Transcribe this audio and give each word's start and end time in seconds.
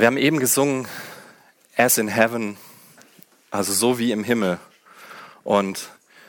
Wir 0.00 0.06
haben 0.06 0.16
eben 0.16 0.38
gesungen, 0.38 0.86
as 1.76 1.98
in 1.98 2.06
heaven, 2.06 2.56
also 3.50 3.72
so 3.72 3.98
wie 3.98 4.12
im 4.12 4.22
Himmel. 4.22 4.60
Und 5.42 5.88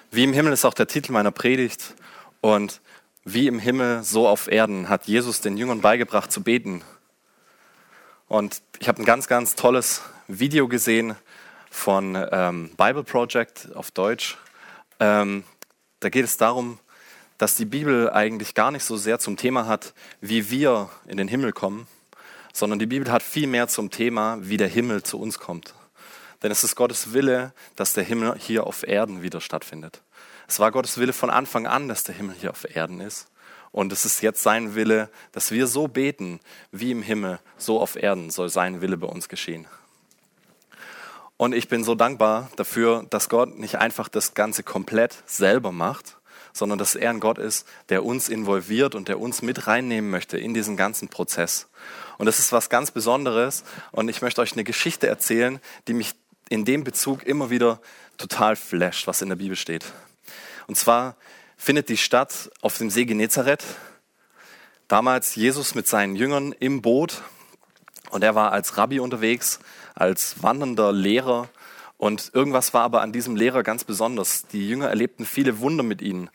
wie 0.09 0.23
im 0.23 0.33
Himmel 0.33 0.53
ist 0.53 0.65
auch 0.65 0.73
der 0.73 0.87
Titel 0.87 1.11
meiner 1.11 1.29
Predigt. 1.29 1.93
Und 2.41 2.81
wie 3.25 3.45
im 3.45 3.59
Himmel, 3.59 4.03
so 4.03 4.27
auf 4.27 4.51
Erden 4.51 4.89
hat 4.89 5.05
Jesus 5.05 5.41
den 5.41 5.55
Jüngern 5.55 5.81
beigebracht 5.81 6.31
zu 6.31 6.41
beten. 6.41 6.81
Und 8.27 8.63
ich 8.79 8.87
habe 8.87 9.03
ein 9.03 9.05
ganz, 9.05 9.27
ganz 9.27 9.53
tolles 9.53 10.01
Video 10.27 10.67
gesehen 10.67 11.15
von 11.69 12.17
ähm, 12.31 12.71
Bible 12.75 13.03
Project 13.03 13.69
auf 13.75 13.91
Deutsch. 13.91 14.39
Ähm, 14.99 15.43
da 15.99 16.09
geht 16.09 16.25
es 16.25 16.37
darum, 16.37 16.79
dass 17.37 17.55
die 17.55 17.65
Bibel 17.65 18.09
eigentlich 18.09 18.55
gar 18.55 18.71
nicht 18.71 18.83
so 18.83 18.97
sehr 18.97 19.19
zum 19.19 19.37
Thema 19.37 19.67
hat, 19.67 19.93
wie 20.21 20.49
wir 20.49 20.89
in 21.05 21.17
den 21.17 21.27
Himmel 21.27 21.51
kommen, 21.53 21.85
sondern 22.53 22.79
die 22.79 22.85
Bibel 22.85 23.11
hat 23.11 23.23
viel 23.23 23.47
mehr 23.47 23.67
zum 23.67 23.91
Thema, 23.91 24.37
wie 24.41 24.57
der 24.57 24.67
Himmel 24.67 25.03
zu 25.03 25.19
uns 25.19 25.39
kommt. 25.39 25.73
Denn 26.41 26.51
es 26.51 26.63
ist 26.63 26.75
Gottes 26.75 27.13
Wille, 27.13 27.53
dass 27.75 27.93
der 27.93 28.03
Himmel 28.03 28.35
hier 28.37 28.65
auf 28.65 28.87
Erden 28.87 29.21
wieder 29.21 29.41
stattfindet. 29.41 30.01
Es 30.47 30.59
war 30.59 30.71
Gottes 30.71 30.97
Wille 30.97 31.13
von 31.13 31.29
Anfang 31.29 31.67
an, 31.67 31.87
dass 31.87 32.03
der 32.03 32.15
Himmel 32.15 32.35
hier 32.39 32.51
auf 32.51 32.65
Erden 32.75 33.01
ist. 33.01 33.27
Und 33.71 33.91
es 33.91 34.05
ist 34.05 34.21
jetzt 34.21 34.41
sein 34.41 34.73
Wille, 34.73 35.09
dass 35.31 35.51
wir 35.51 35.67
so 35.67 35.87
beten, 35.87 36.39
wie 36.71 36.91
im 36.91 37.03
Himmel, 37.03 37.39
so 37.57 37.79
auf 37.79 37.95
Erden 37.95 38.31
soll 38.31 38.49
sein 38.49 38.81
Wille 38.81 38.97
bei 38.97 39.07
uns 39.07 39.29
geschehen. 39.29 39.67
Und 41.37 41.53
ich 41.53 41.69
bin 41.69 41.83
so 41.83 41.95
dankbar 41.95 42.49
dafür, 42.55 43.05
dass 43.09 43.29
Gott 43.29 43.57
nicht 43.57 43.77
einfach 43.77 44.09
das 44.09 44.33
Ganze 44.33 44.63
komplett 44.63 45.23
selber 45.25 45.71
macht, 45.71 46.17
sondern 46.53 46.77
dass 46.79 46.95
er 46.95 47.09
ein 47.09 47.19
Gott 47.19 47.37
ist, 47.37 47.67
der 47.89 48.05
uns 48.05 48.29
involviert 48.29 48.95
und 48.95 49.07
der 49.07 49.19
uns 49.19 49.41
mit 49.41 49.67
reinnehmen 49.67 50.09
möchte 50.09 50.37
in 50.37 50.53
diesen 50.53 50.77
ganzen 50.77 51.07
Prozess. 51.07 51.67
Und 52.17 52.25
das 52.25 52.39
ist 52.39 52.51
was 52.51 52.69
ganz 52.69 52.91
Besonderes. 52.91 53.63
Und 53.91 54.09
ich 54.09 54.21
möchte 54.21 54.41
euch 54.41 54.53
eine 54.53 54.63
Geschichte 54.63 55.07
erzählen, 55.07 55.59
die 55.87 55.93
mich 55.93 56.13
in 56.49 56.65
dem 56.65 56.83
Bezug 56.83 57.23
immer 57.23 57.49
wieder 57.49 57.79
total 58.17 58.55
flasht, 58.55 59.07
was 59.07 59.21
in 59.21 59.29
der 59.29 59.35
Bibel 59.35 59.55
steht. 59.55 59.85
Und 60.67 60.75
zwar 60.75 61.15
findet 61.57 61.89
die 61.89 61.97
statt 61.97 62.51
auf 62.61 62.77
dem 62.77 62.89
See 62.89 63.05
Genezareth. 63.05 63.63
Damals 64.87 65.35
Jesus 65.35 65.75
mit 65.75 65.87
seinen 65.87 66.15
Jüngern 66.15 66.51
im 66.53 66.81
Boot 66.81 67.21
und 68.09 68.23
er 68.23 68.35
war 68.35 68.51
als 68.51 68.77
Rabbi 68.77 68.99
unterwegs, 68.99 69.59
als 69.95 70.41
wandernder 70.41 70.91
Lehrer. 70.91 71.49
Und 71.99 72.31
irgendwas 72.33 72.73
war 72.73 72.83
aber 72.83 73.01
an 73.01 73.11
diesem 73.11 73.35
Lehrer 73.35 73.61
ganz 73.61 73.83
besonders. 73.83 74.47
Die 74.47 74.69
Jünger 74.69 74.87
erlebten 74.87 75.25
viele 75.25 75.59
Wunder 75.59 75.83
mit 75.83 76.01
ihm 76.01 76.29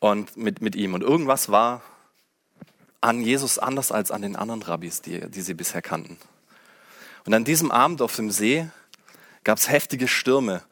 und 0.00 0.36
mit, 0.36 0.60
mit 0.60 0.74
ihm. 0.74 0.92
Und 0.92 1.02
irgendwas 1.02 1.50
war 1.50 1.82
an 3.00 3.20
Jesus 3.22 3.60
anders 3.60 3.92
als 3.92 4.10
an 4.10 4.22
den 4.22 4.34
anderen 4.34 4.62
Rabbis, 4.62 5.02
die, 5.02 5.30
die 5.30 5.40
sie 5.40 5.54
bisher 5.54 5.82
kannten. 5.82 6.18
Und 7.24 7.32
an 7.32 7.44
diesem 7.44 7.70
Abend 7.70 8.02
auf 8.02 8.16
dem 8.16 8.32
See 8.32 8.68
gab 9.44 9.58
es 9.58 9.70
heftige 9.70 10.08
Stürme 10.08 10.64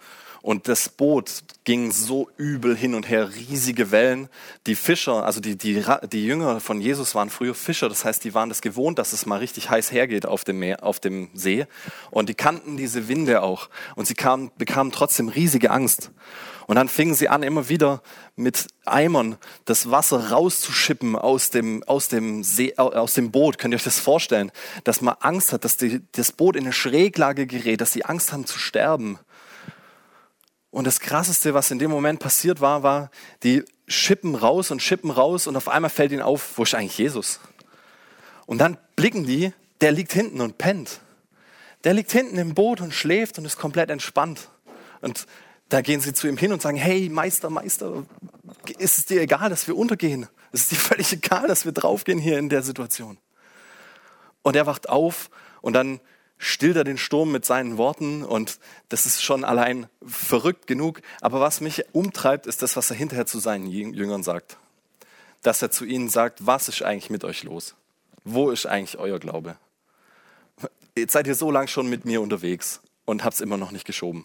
und 0.42 0.66
das 0.66 0.88
Boot 0.88 1.44
ging 1.62 1.92
so 1.92 2.28
übel 2.36 2.76
hin 2.76 2.94
und 2.94 3.08
her, 3.08 3.30
riesige 3.32 3.92
Wellen. 3.92 4.28
Die 4.66 4.74
Fischer, 4.74 5.24
also 5.24 5.40
die, 5.40 5.56
die, 5.56 5.84
die 6.10 6.26
Jünger 6.26 6.58
von 6.58 6.80
Jesus 6.80 7.14
waren 7.14 7.30
früher 7.30 7.54
Fischer, 7.54 7.88
das 7.88 8.04
heißt, 8.04 8.24
die 8.24 8.34
waren 8.34 8.48
das 8.48 8.60
gewohnt, 8.60 8.98
dass 8.98 9.12
es 9.12 9.24
mal 9.24 9.38
richtig 9.38 9.70
heiß 9.70 9.92
hergeht 9.92 10.26
auf 10.26 10.42
dem, 10.42 10.58
Meer, 10.58 10.82
auf 10.82 10.98
dem 10.98 11.30
See. 11.34 11.66
Und 12.10 12.28
die 12.28 12.34
kannten 12.34 12.76
diese 12.76 13.06
Winde 13.06 13.42
auch. 13.42 13.70
Und 13.94 14.06
sie 14.06 14.14
kamen, 14.14 14.50
bekamen 14.58 14.90
trotzdem 14.90 15.28
riesige 15.28 15.70
Angst. 15.70 16.10
Und 16.66 16.76
dann 16.76 16.88
fingen 16.88 17.14
sie 17.14 17.28
an, 17.28 17.42
immer 17.42 17.68
wieder 17.68 18.02
mit 18.34 18.66
Eimern 18.84 19.36
das 19.64 19.90
Wasser 19.90 20.30
rauszuschippen 20.30 21.16
aus 21.16 21.50
dem, 21.50 21.82
aus 21.84 22.08
dem, 22.08 22.42
See, 22.42 22.74
aus 22.76 23.14
dem 23.14 23.30
Boot. 23.30 23.58
Könnt 23.58 23.74
ihr 23.74 23.76
euch 23.76 23.84
das 23.84 24.00
vorstellen? 24.00 24.50
Dass 24.84 25.00
man 25.00 25.14
Angst 25.20 25.52
hat, 25.52 25.64
dass 25.64 25.76
die, 25.76 26.00
das 26.12 26.32
Boot 26.32 26.56
in 26.56 26.64
eine 26.64 26.72
Schräglage 26.72 27.46
gerät, 27.46 27.80
dass 27.80 27.92
sie 27.92 28.04
Angst 28.04 28.32
haben 28.32 28.46
zu 28.46 28.58
sterben. 28.58 29.18
Und 30.72 30.86
das 30.86 31.00
Krasseste, 31.00 31.52
was 31.52 31.70
in 31.70 31.78
dem 31.78 31.90
Moment 31.90 32.18
passiert 32.18 32.60
war, 32.62 32.82
war, 32.82 33.10
die 33.42 33.62
schippen 33.86 34.34
raus 34.34 34.70
und 34.70 34.82
schippen 34.82 35.10
raus 35.10 35.46
und 35.46 35.54
auf 35.54 35.68
einmal 35.68 35.90
fällt 35.90 36.12
ihnen 36.12 36.22
auf, 36.22 36.56
wo 36.56 36.62
ist 36.62 36.74
eigentlich 36.74 36.96
Jesus? 36.96 37.40
Und 38.46 38.58
dann 38.58 38.78
blicken 38.96 39.24
die, 39.24 39.52
der 39.82 39.92
liegt 39.92 40.14
hinten 40.14 40.40
und 40.40 40.56
pennt. 40.56 41.00
Der 41.84 41.92
liegt 41.92 42.10
hinten 42.10 42.38
im 42.38 42.54
Boot 42.54 42.80
und 42.80 42.94
schläft 42.94 43.38
und 43.38 43.44
ist 43.44 43.58
komplett 43.58 43.90
entspannt. 43.90 44.48
Und 45.02 45.26
da 45.68 45.82
gehen 45.82 46.00
sie 46.00 46.14
zu 46.14 46.26
ihm 46.26 46.38
hin 46.38 46.54
und 46.54 46.62
sagen, 46.62 46.78
hey 46.78 47.10
Meister, 47.10 47.50
Meister, 47.50 48.06
ist 48.78 48.96
es 48.96 49.04
dir 49.04 49.20
egal, 49.20 49.50
dass 49.50 49.66
wir 49.66 49.76
untergehen? 49.76 50.26
Es 50.52 50.62
ist 50.62 50.72
dir 50.72 50.76
völlig 50.76 51.12
egal, 51.12 51.48
dass 51.48 51.66
wir 51.66 51.72
draufgehen 51.72 52.18
hier 52.18 52.38
in 52.38 52.48
der 52.48 52.62
Situation. 52.62 53.18
Und 54.40 54.56
er 54.56 54.66
wacht 54.66 54.88
auf 54.88 55.28
und 55.60 55.74
dann 55.74 56.00
stillt 56.42 56.76
er 56.76 56.82
den 56.82 56.98
Sturm 56.98 57.30
mit 57.30 57.44
seinen 57.44 57.78
Worten 57.78 58.24
und 58.24 58.58
das 58.88 59.06
ist 59.06 59.22
schon 59.22 59.44
allein 59.44 59.86
verrückt 60.04 60.66
genug. 60.66 61.00
Aber 61.20 61.40
was 61.40 61.60
mich 61.60 61.84
umtreibt, 61.92 62.48
ist 62.48 62.62
das, 62.62 62.74
was 62.74 62.90
er 62.90 62.96
hinterher 62.96 63.26
zu 63.26 63.38
seinen 63.38 63.68
Jüngern 63.68 64.24
sagt. 64.24 64.56
Dass 65.42 65.62
er 65.62 65.70
zu 65.70 65.84
ihnen 65.84 66.08
sagt, 66.08 66.44
was 66.44 66.68
ist 66.68 66.82
eigentlich 66.82 67.10
mit 67.10 67.22
euch 67.22 67.44
los? 67.44 67.76
Wo 68.24 68.50
ist 68.50 68.66
eigentlich 68.66 68.98
euer 68.98 69.20
Glaube? 69.20 69.56
Jetzt 70.96 71.12
seid 71.12 71.28
ihr 71.28 71.36
so 71.36 71.52
lange 71.52 71.68
schon 71.68 71.88
mit 71.88 72.04
mir 72.04 72.20
unterwegs 72.20 72.80
und 73.04 73.22
habt 73.22 73.34
es 73.34 73.40
immer 73.40 73.56
noch 73.56 73.70
nicht 73.70 73.84
geschoben. 73.84 74.24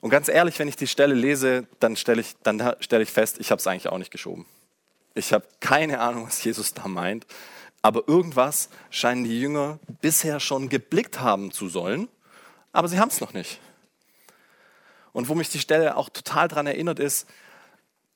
Und 0.00 0.08
ganz 0.08 0.28
ehrlich, 0.28 0.58
wenn 0.58 0.68
ich 0.68 0.76
die 0.76 0.86
Stelle 0.86 1.14
lese, 1.14 1.66
dann 1.80 1.96
stelle 1.96 2.22
ich, 2.22 2.34
dann 2.42 2.76
stelle 2.80 3.02
ich 3.02 3.10
fest, 3.10 3.36
ich 3.40 3.50
habe 3.50 3.58
es 3.58 3.66
eigentlich 3.66 3.88
auch 3.88 3.98
nicht 3.98 4.10
geschoben. 4.10 4.46
Ich 5.14 5.34
habe 5.34 5.44
keine 5.60 6.00
Ahnung, 6.00 6.26
was 6.26 6.42
Jesus 6.42 6.72
da 6.72 6.88
meint. 6.88 7.26
Aber 7.82 8.08
irgendwas 8.08 8.70
scheinen 8.90 9.24
die 9.24 9.40
Jünger 9.40 9.78
bisher 10.00 10.40
schon 10.40 10.68
geblickt 10.68 11.20
haben 11.20 11.52
zu 11.52 11.68
sollen, 11.68 12.08
aber 12.72 12.88
sie 12.88 12.98
haben 12.98 13.08
es 13.08 13.20
noch 13.20 13.32
nicht. 13.32 13.60
Und 15.12 15.28
wo 15.28 15.34
mich 15.34 15.48
die 15.48 15.58
Stelle 15.58 15.96
auch 15.96 16.08
total 16.08 16.48
daran 16.48 16.66
erinnert 16.66 16.98
ist, 16.98 17.28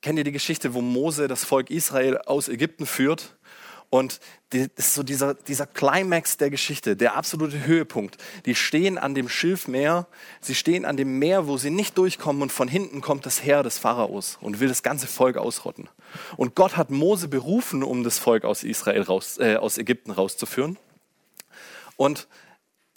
kennt 0.01 0.17
ihr 0.17 0.23
die 0.23 0.31
Geschichte, 0.31 0.73
wo 0.73 0.81
Mose 0.81 1.27
das 1.27 1.43
Volk 1.43 1.69
Israel 1.69 2.17
aus 2.19 2.49
Ägypten 2.49 2.85
führt 2.85 3.35
und 3.93 4.21
das 4.49 4.69
ist 4.75 4.93
so 4.95 5.03
dieser, 5.03 5.35
dieser 5.35 5.67
Climax 5.67 6.37
der 6.37 6.49
Geschichte, 6.49 6.95
der 6.95 7.15
absolute 7.15 7.67
Höhepunkt. 7.67 8.17
Die 8.47 8.55
stehen 8.55 8.97
an 8.97 9.13
dem 9.13 9.29
Schilfmeer, 9.29 10.07
sie 10.41 10.55
stehen 10.55 10.83
an 10.83 10.97
dem 10.97 11.19
Meer, 11.19 11.45
wo 11.45 11.57
sie 11.57 11.69
nicht 11.69 11.95
durchkommen 11.99 12.41
und 12.41 12.51
von 12.51 12.67
hinten 12.67 13.01
kommt 13.01 13.27
das 13.27 13.43
Heer 13.43 13.61
des 13.61 13.77
Pharaos 13.77 14.39
und 14.41 14.59
will 14.59 14.67
das 14.67 14.81
ganze 14.81 15.05
Volk 15.05 15.37
ausrotten. 15.37 15.89
Und 16.37 16.55
Gott 16.55 16.75
hat 16.75 16.89
Mose 16.89 17.27
berufen, 17.27 17.83
um 17.83 18.03
das 18.03 18.17
Volk 18.17 18.45
aus 18.45 18.63
Israel 18.63 19.03
raus, 19.03 19.37
äh, 19.37 19.57
aus 19.57 19.77
Ägypten 19.77 20.09
rauszuführen. 20.09 20.79
Und 21.95 22.27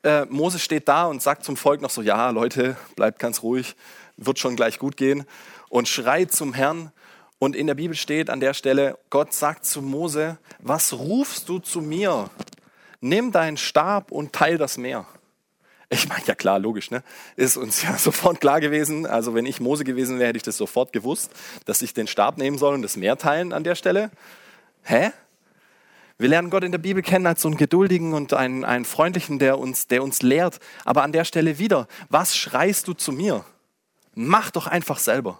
äh, 0.02 0.24
Mose 0.30 0.58
steht 0.58 0.88
da 0.88 1.04
und 1.04 1.20
sagt 1.20 1.44
zum 1.44 1.58
Volk 1.58 1.82
noch 1.82 1.90
so, 1.90 2.00
ja 2.00 2.30
Leute, 2.30 2.74
bleibt 2.94 3.18
ganz 3.18 3.42
ruhig, 3.42 3.76
wird 4.16 4.38
schon 4.38 4.56
gleich 4.56 4.78
gut 4.78 4.96
gehen. 4.96 5.26
Und 5.68 5.88
schreit 5.88 6.32
zum 6.32 6.54
Herrn 6.54 6.90
und 7.38 7.54
in 7.54 7.66
der 7.66 7.74
Bibel 7.74 7.96
steht 7.96 8.30
an 8.30 8.40
der 8.40 8.54
Stelle, 8.54 8.98
Gott 9.10 9.32
sagt 9.32 9.64
zu 9.64 9.82
Mose, 9.82 10.38
was 10.60 10.94
rufst 10.94 11.48
du 11.48 11.58
zu 11.58 11.80
mir? 11.80 12.30
Nimm 13.00 13.30
deinen 13.30 13.56
Stab 13.56 14.10
und 14.10 14.32
teil 14.32 14.56
das 14.56 14.78
Meer. 14.78 15.06
Ich 15.88 16.08
meine, 16.08 16.24
ja 16.26 16.34
klar, 16.34 16.58
logisch, 16.58 16.90
ne? 16.90 17.04
Ist 17.36 17.56
uns 17.56 17.82
ja 17.82 17.96
sofort 17.98 18.40
klar 18.40 18.60
gewesen. 18.60 19.06
Also 19.06 19.34
wenn 19.34 19.46
ich 19.46 19.60
Mose 19.60 19.84
gewesen 19.84 20.18
wäre, 20.18 20.28
hätte 20.28 20.38
ich 20.38 20.42
das 20.42 20.56
sofort 20.56 20.92
gewusst, 20.92 21.30
dass 21.64 21.82
ich 21.82 21.94
den 21.94 22.06
Stab 22.06 22.38
nehmen 22.38 22.58
soll 22.58 22.74
und 22.74 22.82
das 22.82 22.96
Meer 22.96 23.18
teilen 23.18 23.52
an 23.52 23.64
der 23.64 23.74
Stelle. 23.74 24.10
Hä? 24.82 25.12
Wir 26.18 26.30
lernen 26.30 26.48
Gott 26.48 26.64
in 26.64 26.72
der 26.72 26.78
Bibel 26.78 27.02
kennen 27.02 27.26
als 27.26 27.42
so 27.42 27.48
einen 27.48 27.58
geduldigen 27.58 28.14
und 28.14 28.32
einen, 28.32 28.64
einen 28.64 28.86
freundlichen, 28.86 29.38
der 29.38 29.58
uns, 29.58 29.86
der 29.86 30.02
uns 30.02 30.22
lehrt. 30.22 30.58
Aber 30.86 31.02
an 31.02 31.12
der 31.12 31.24
Stelle 31.24 31.58
wieder, 31.58 31.86
was 32.08 32.34
schreist 32.34 32.88
du 32.88 32.94
zu 32.94 33.12
mir? 33.12 33.44
Mach 34.14 34.50
doch 34.50 34.66
einfach 34.66 34.98
selber. 34.98 35.38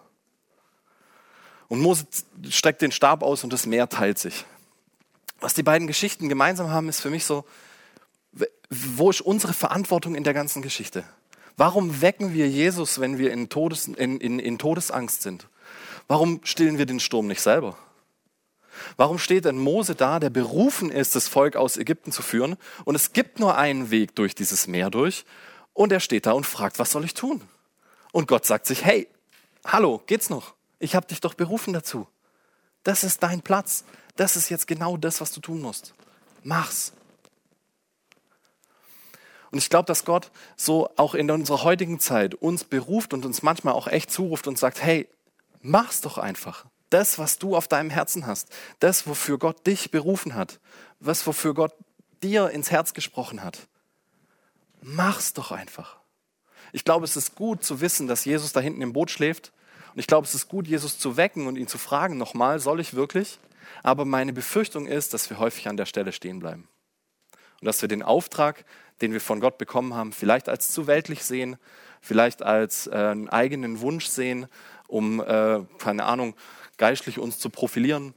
Und 1.69 1.81
Mose 1.81 2.07
streckt 2.49 2.83
den 2.83 2.93
Stab 2.93 3.23
aus 3.23 3.45
und 3.45 3.53
das 3.53 3.67
Meer 3.67 3.89
teilt 3.89 4.19
sich. 4.19 4.45
Was 5.41 5.55
die 5.55 5.63
beiden 5.63 5.87
Geschichten 5.87 6.29
gemeinsam 6.29 6.71
haben, 6.71 6.89
ist 6.89 7.01
für 7.01 7.11
mich 7.11 7.25
so, 7.25 7.45
wo 8.71 9.11
ist 9.11 9.21
unsere 9.21 9.53
Verantwortung 9.53 10.15
in 10.15 10.25
der 10.25 10.35
ganzen 10.35 10.63
Geschichte? 10.63 11.05
Warum 11.57 12.01
wecken 12.01 12.35
wir 12.35 12.49
Jesus, 12.49 13.01
wenn 13.01 13.19
wir 13.19 13.33
in, 13.33 13.49
Todes, 13.49 13.89
in, 13.89 14.21
in, 14.21 14.39
in 14.39 14.59
Todesangst 14.59 15.23
sind? 15.23 15.49
Warum 16.09 16.41
stillen 16.45 16.79
wir 16.79 16.87
den 16.87 17.01
Sturm 17.01 17.27
nicht 17.27 17.41
selber? 17.41 17.77
Warum 18.97 19.19
steht 19.19 19.47
denn 19.47 19.57
Mose 19.57 19.95
da, 19.95 20.21
der 20.21 20.31
berufen 20.31 20.91
ist, 20.91 21.17
das 21.17 21.29
Volk 21.29 21.57
aus 21.57 21.79
Ägypten 21.79 22.13
zu 22.13 22.23
führen? 22.23 22.57
Und 22.85 22.95
es 22.95 23.13
gibt 23.13 23.41
nur 23.41 23.57
einen 23.57 23.91
Weg 23.91 24.15
durch 24.15 24.35
dieses 24.35 24.67
Meer 24.67 24.91
durch. 24.91 25.25
Und 25.73 25.93
er 25.93 26.01
steht 26.01 26.27
da 26.27 26.33
und 26.33 26.45
fragt, 26.45 26.79
was 26.79 26.91
soll 26.91 27.05
ich 27.05 27.15
tun? 27.15 27.43
Und 28.13 28.29
Gott 28.29 28.45
sagt 28.45 28.67
sich, 28.67 28.85
hey, 28.85 29.09
hallo, 29.65 30.03
geht's 30.07 30.31
noch? 30.31 30.56
Ich 30.79 30.95
habe 30.95 31.07
dich 31.07 31.21
doch 31.21 31.35
berufen 31.35 31.73
dazu. 31.73 32.07
Das 32.83 33.05
ist 33.05 33.23
dein 33.23 33.43
Platz. 33.43 33.85
Das 34.17 34.37
ist 34.37 34.49
jetzt 34.49 34.67
genau 34.67 34.97
das, 34.97 35.21
was 35.21 35.33
du 35.33 35.41
tun 35.41 35.61
musst. 35.61 35.95
Mach's. 36.43 36.93
Und 39.51 39.59
ich 39.59 39.71
glaube, 39.71 39.87
dass 39.87 40.05
Gott 40.05 40.31
so 40.57 40.91
auch 40.97 41.15
in 41.15 41.31
unserer 41.31 41.63
heutigen 41.63 42.01
Zeit 42.01 42.35
uns 42.35 42.65
beruft 42.65 43.15
und 43.15 43.25
uns 43.25 43.43
manchmal 43.43 43.75
auch 43.75 43.89
echt 43.89 44.11
zuruft 44.11 44.47
und 44.47 44.59
sagt, 44.59 44.83
hey, 44.83 45.09
mach's 45.61 46.01
doch 46.01 46.19
einfach. 46.19 46.67
Das, 46.91 47.19
was 47.19 47.39
du 47.39 47.57
auf 47.57 47.69
deinem 47.69 47.91
Herzen 47.91 48.27
hast, 48.27 48.49
das, 48.81 49.07
wofür 49.07 49.39
Gott 49.39 49.67
dich 49.67 49.91
berufen 49.91 50.35
hat, 50.35 50.61
was 51.01 51.27
wofür 51.27 51.55
Gott 51.55 51.75
dir 52.23 52.51
ins 52.51 52.71
Herz 52.71 52.95
gesprochen 52.95 53.43
hat, 53.43 53.67
Mach's 54.89 55.33
doch 55.33 55.51
einfach. 55.51 55.97
Ich 56.73 56.85
glaube, 56.85 57.05
es 57.05 57.17
ist 57.17 57.35
gut 57.35 57.65
zu 57.65 57.81
wissen, 57.81 58.07
dass 58.07 58.25
Jesus 58.25 58.53
da 58.53 58.61
hinten 58.61 58.83
im 58.83 58.93
Boot 58.93 59.11
schläft. 59.11 59.53
Und 59.97 60.01
ich 60.01 60.09
glaube, 60.09 60.27
es 60.27 60.35
ist 60.35 60.49
gut, 60.49 60.69
Jesus 60.69 60.99
zu 60.99 61.17
wecken 61.17 61.47
und 61.47 61.57
ihn 61.57 61.69
zu 61.69 61.79
fragen, 61.79 62.19
nochmal, 62.19 62.61
soll 62.61 62.81
ich 62.81 62.93
wirklich? 62.93 63.39
Aber 63.83 64.05
meine 64.05 64.35
Befürchtung 64.35 64.87
ist, 64.87 65.15
dass 65.15 65.31
wir 65.31 65.39
häufig 65.39 65.69
an 65.69 65.79
der 65.79 65.87
Stelle 65.87 66.13
stehen 66.13 66.39
bleiben. 66.39 66.69
Und 67.63 67.65
dass 67.65 67.81
wir 67.81 67.89
den 67.89 68.03
Auftrag, 68.03 68.67
den 69.01 69.15
wir 69.15 69.23
von 69.23 69.41
Gott 69.41 69.57
bekommen 69.57 69.95
haben, 69.95 70.13
vielleicht 70.13 70.51
als 70.51 70.69
zu 70.69 70.87
weltlich 70.87 71.25
sehen, 71.25 71.57
vielleicht 72.03 72.43
als 72.43 72.89
äh, 72.89 72.91
einen 72.91 73.31
eigenen 73.31 73.81
Wunsch 73.81 74.09
sehen, 74.09 74.49
um, 74.87 75.19
äh, 75.23 75.61
keine 75.79 76.05
Ahnung, 76.05 76.37
geistlich 76.77 77.19
uns 77.19 77.39
zu 77.39 77.49
profilieren. 77.49 78.13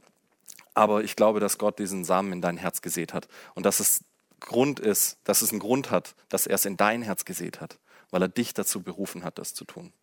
Aber 0.74 1.02
ich 1.02 1.16
glaube, 1.16 1.40
dass 1.40 1.56
Gott 1.56 1.78
diesen 1.78 2.04
Samen 2.04 2.34
in 2.34 2.42
dein 2.42 2.58
Herz 2.58 2.82
gesät 2.82 3.14
hat. 3.14 3.26
Und 3.54 3.64
dass 3.64 3.80
es 3.80 4.04
Grund 4.38 4.80
ist, 4.80 5.16
dass 5.24 5.40
es 5.40 5.50
einen 5.50 5.60
Grund 5.60 5.90
hat, 5.90 6.14
dass 6.28 6.46
er 6.46 6.56
es 6.56 6.66
in 6.66 6.76
dein 6.76 7.00
Herz 7.00 7.24
gesät 7.24 7.62
hat, 7.62 7.78
weil 8.10 8.20
er 8.20 8.28
dich 8.28 8.52
dazu 8.52 8.82
berufen 8.82 9.24
hat, 9.24 9.38
das 9.38 9.54
zu 9.54 9.64
tun. 9.64 9.94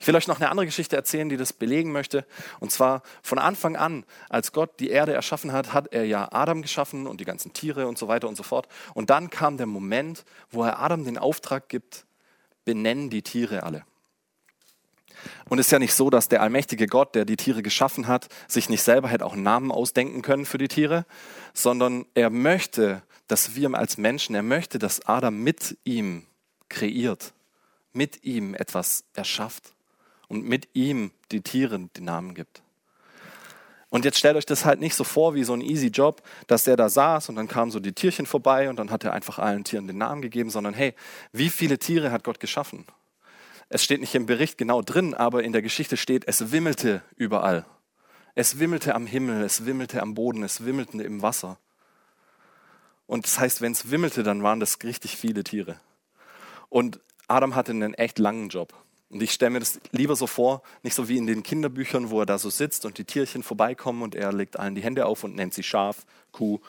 Ich 0.00 0.06
will 0.06 0.14
euch 0.14 0.28
noch 0.28 0.38
eine 0.38 0.48
andere 0.50 0.66
Geschichte 0.66 0.94
erzählen, 0.94 1.28
die 1.28 1.36
das 1.36 1.52
belegen 1.52 1.90
möchte. 1.90 2.24
Und 2.60 2.70
zwar 2.70 3.02
von 3.22 3.38
Anfang 3.38 3.76
an, 3.76 4.04
als 4.28 4.52
Gott 4.52 4.78
die 4.78 4.90
Erde 4.90 5.12
erschaffen 5.12 5.52
hat, 5.52 5.72
hat 5.72 5.92
er 5.92 6.04
ja 6.04 6.28
Adam 6.30 6.62
geschaffen 6.62 7.06
und 7.06 7.20
die 7.20 7.24
ganzen 7.24 7.52
Tiere 7.52 7.88
und 7.88 7.98
so 7.98 8.06
weiter 8.06 8.28
und 8.28 8.36
so 8.36 8.44
fort. 8.44 8.68
Und 8.94 9.10
dann 9.10 9.28
kam 9.28 9.56
der 9.56 9.66
Moment, 9.66 10.24
wo 10.50 10.62
er 10.62 10.78
Adam 10.78 11.04
den 11.04 11.18
Auftrag 11.18 11.68
gibt, 11.68 12.06
benennen 12.64 13.10
die 13.10 13.22
Tiere 13.22 13.64
alle. 13.64 13.84
Und 15.48 15.58
es 15.58 15.66
ist 15.66 15.72
ja 15.72 15.80
nicht 15.80 15.94
so, 15.94 16.10
dass 16.10 16.28
der 16.28 16.42
allmächtige 16.42 16.86
Gott, 16.86 17.16
der 17.16 17.24
die 17.24 17.36
Tiere 17.36 17.62
geschaffen 17.62 18.06
hat, 18.06 18.28
sich 18.46 18.68
nicht 18.68 18.82
selber 18.82 19.08
hätte 19.08 19.26
auch 19.26 19.34
Namen 19.34 19.72
ausdenken 19.72 20.22
können 20.22 20.46
für 20.46 20.58
die 20.58 20.68
Tiere, 20.68 21.06
sondern 21.54 22.06
er 22.14 22.30
möchte, 22.30 23.02
dass 23.26 23.56
wir 23.56 23.74
als 23.74 23.98
Menschen, 23.98 24.36
er 24.36 24.44
möchte, 24.44 24.78
dass 24.78 25.04
Adam 25.06 25.42
mit 25.42 25.76
ihm 25.82 26.24
kreiert, 26.68 27.32
mit 27.92 28.22
ihm 28.22 28.54
etwas 28.54 29.02
erschafft 29.14 29.72
und 30.28 30.44
mit 30.44 30.68
ihm 30.74 31.10
die 31.32 31.40
Tiere 31.40 31.88
die 31.96 32.02
Namen 32.02 32.34
gibt. 32.34 32.62
Und 33.90 34.04
jetzt 34.04 34.18
stellt 34.18 34.36
euch 34.36 34.44
das 34.44 34.64
halt 34.64 34.80
nicht 34.80 34.94
so 34.94 35.02
vor 35.02 35.34
wie 35.34 35.44
so 35.44 35.54
ein 35.54 35.62
easy 35.62 35.86
Job, 35.86 36.22
dass 36.46 36.64
der 36.64 36.76
da 36.76 36.90
saß 36.90 37.30
und 37.30 37.36
dann 37.36 37.48
kamen 37.48 37.70
so 37.70 37.80
die 37.80 37.94
Tierchen 37.94 38.26
vorbei 38.26 38.68
und 38.68 38.76
dann 38.76 38.90
hat 38.90 39.04
er 39.04 39.14
einfach 39.14 39.38
allen 39.38 39.64
Tieren 39.64 39.86
den 39.86 39.96
Namen 39.96 40.20
gegeben, 40.20 40.50
sondern 40.50 40.74
hey, 40.74 40.94
wie 41.32 41.48
viele 41.48 41.78
Tiere 41.78 42.12
hat 42.12 42.24
Gott 42.24 42.38
geschaffen? 42.38 42.84
Es 43.70 43.82
steht 43.82 44.00
nicht 44.00 44.14
im 44.14 44.26
Bericht 44.26 44.58
genau 44.58 44.82
drin, 44.82 45.14
aber 45.14 45.42
in 45.42 45.52
der 45.52 45.62
Geschichte 45.62 45.96
steht, 45.96 46.24
es 46.26 46.52
wimmelte 46.52 47.02
überall. 47.16 47.64
Es 48.34 48.58
wimmelte 48.58 48.94
am 48.94 49.06
Himmel, 49.06 49.42
es 49.42 49.64
wimmelte 49.64 50.02
am 50.02 50.14
Boden, 50.14 50.42
es 50.42 50.64
wimmelte 50.64 51.02
im 51.02 51.22
Wasser. 51.22 51.58
Und 53.06 53.26
das 53.26 53.38
heißt, 53.38 53.62
wenn 53.62 53.72
es 53.72 53.90
wimmelte, 53.90 54.22
dann 54.22 54.42
waren 54.42 54.60
das 54.60 54.78
richtig 54.84 55.16
viele 55.16 55.44
Tiere. 55.44 55.80
Und 56.68 57.00
Adam 57.26 57.54
hatte 57.54 57.72
einen 57.72 57.94
echt 57.94 58.18
langen 58.18 58.50
Job. 58.50 58.74
Und 59.10 59.22
ich 59.22 59.32
stelle 59.32 59.50
mir 59.50 59.60
das 59.60 59.80
lieber 59.90 60.16
so 60.16 60.26
vor, 60.26 60.62
nicht 60.82 60.94
so 60.94 61.08
wie 61.08 61.16
in 61.16 61.26
den 61.26 61.42
Kinderbüchern, 61.42 62.10
wo 62.10 62.20
er 62.20 62.26
da 62.26 62.38
so 62.38 62.50
sitzt 62.50 62.84
und 62.84 62.98
die 62.98 63.04
Tierchen 63.04 63.42
vorbeikommen 63.42 64.02
und 64.02 64.14
er 64.14 64.32
legt 64.32 64.58
allen 64.58 64.74
die 64.74 64.82
Hände 64.82 65.06
auf 65.06 65.24
und 65.24 65.34
nennt 65.34 65.54
sie 65.54 65.62
Schaf, 65.62 66.04
Kuh, 66.32 66.60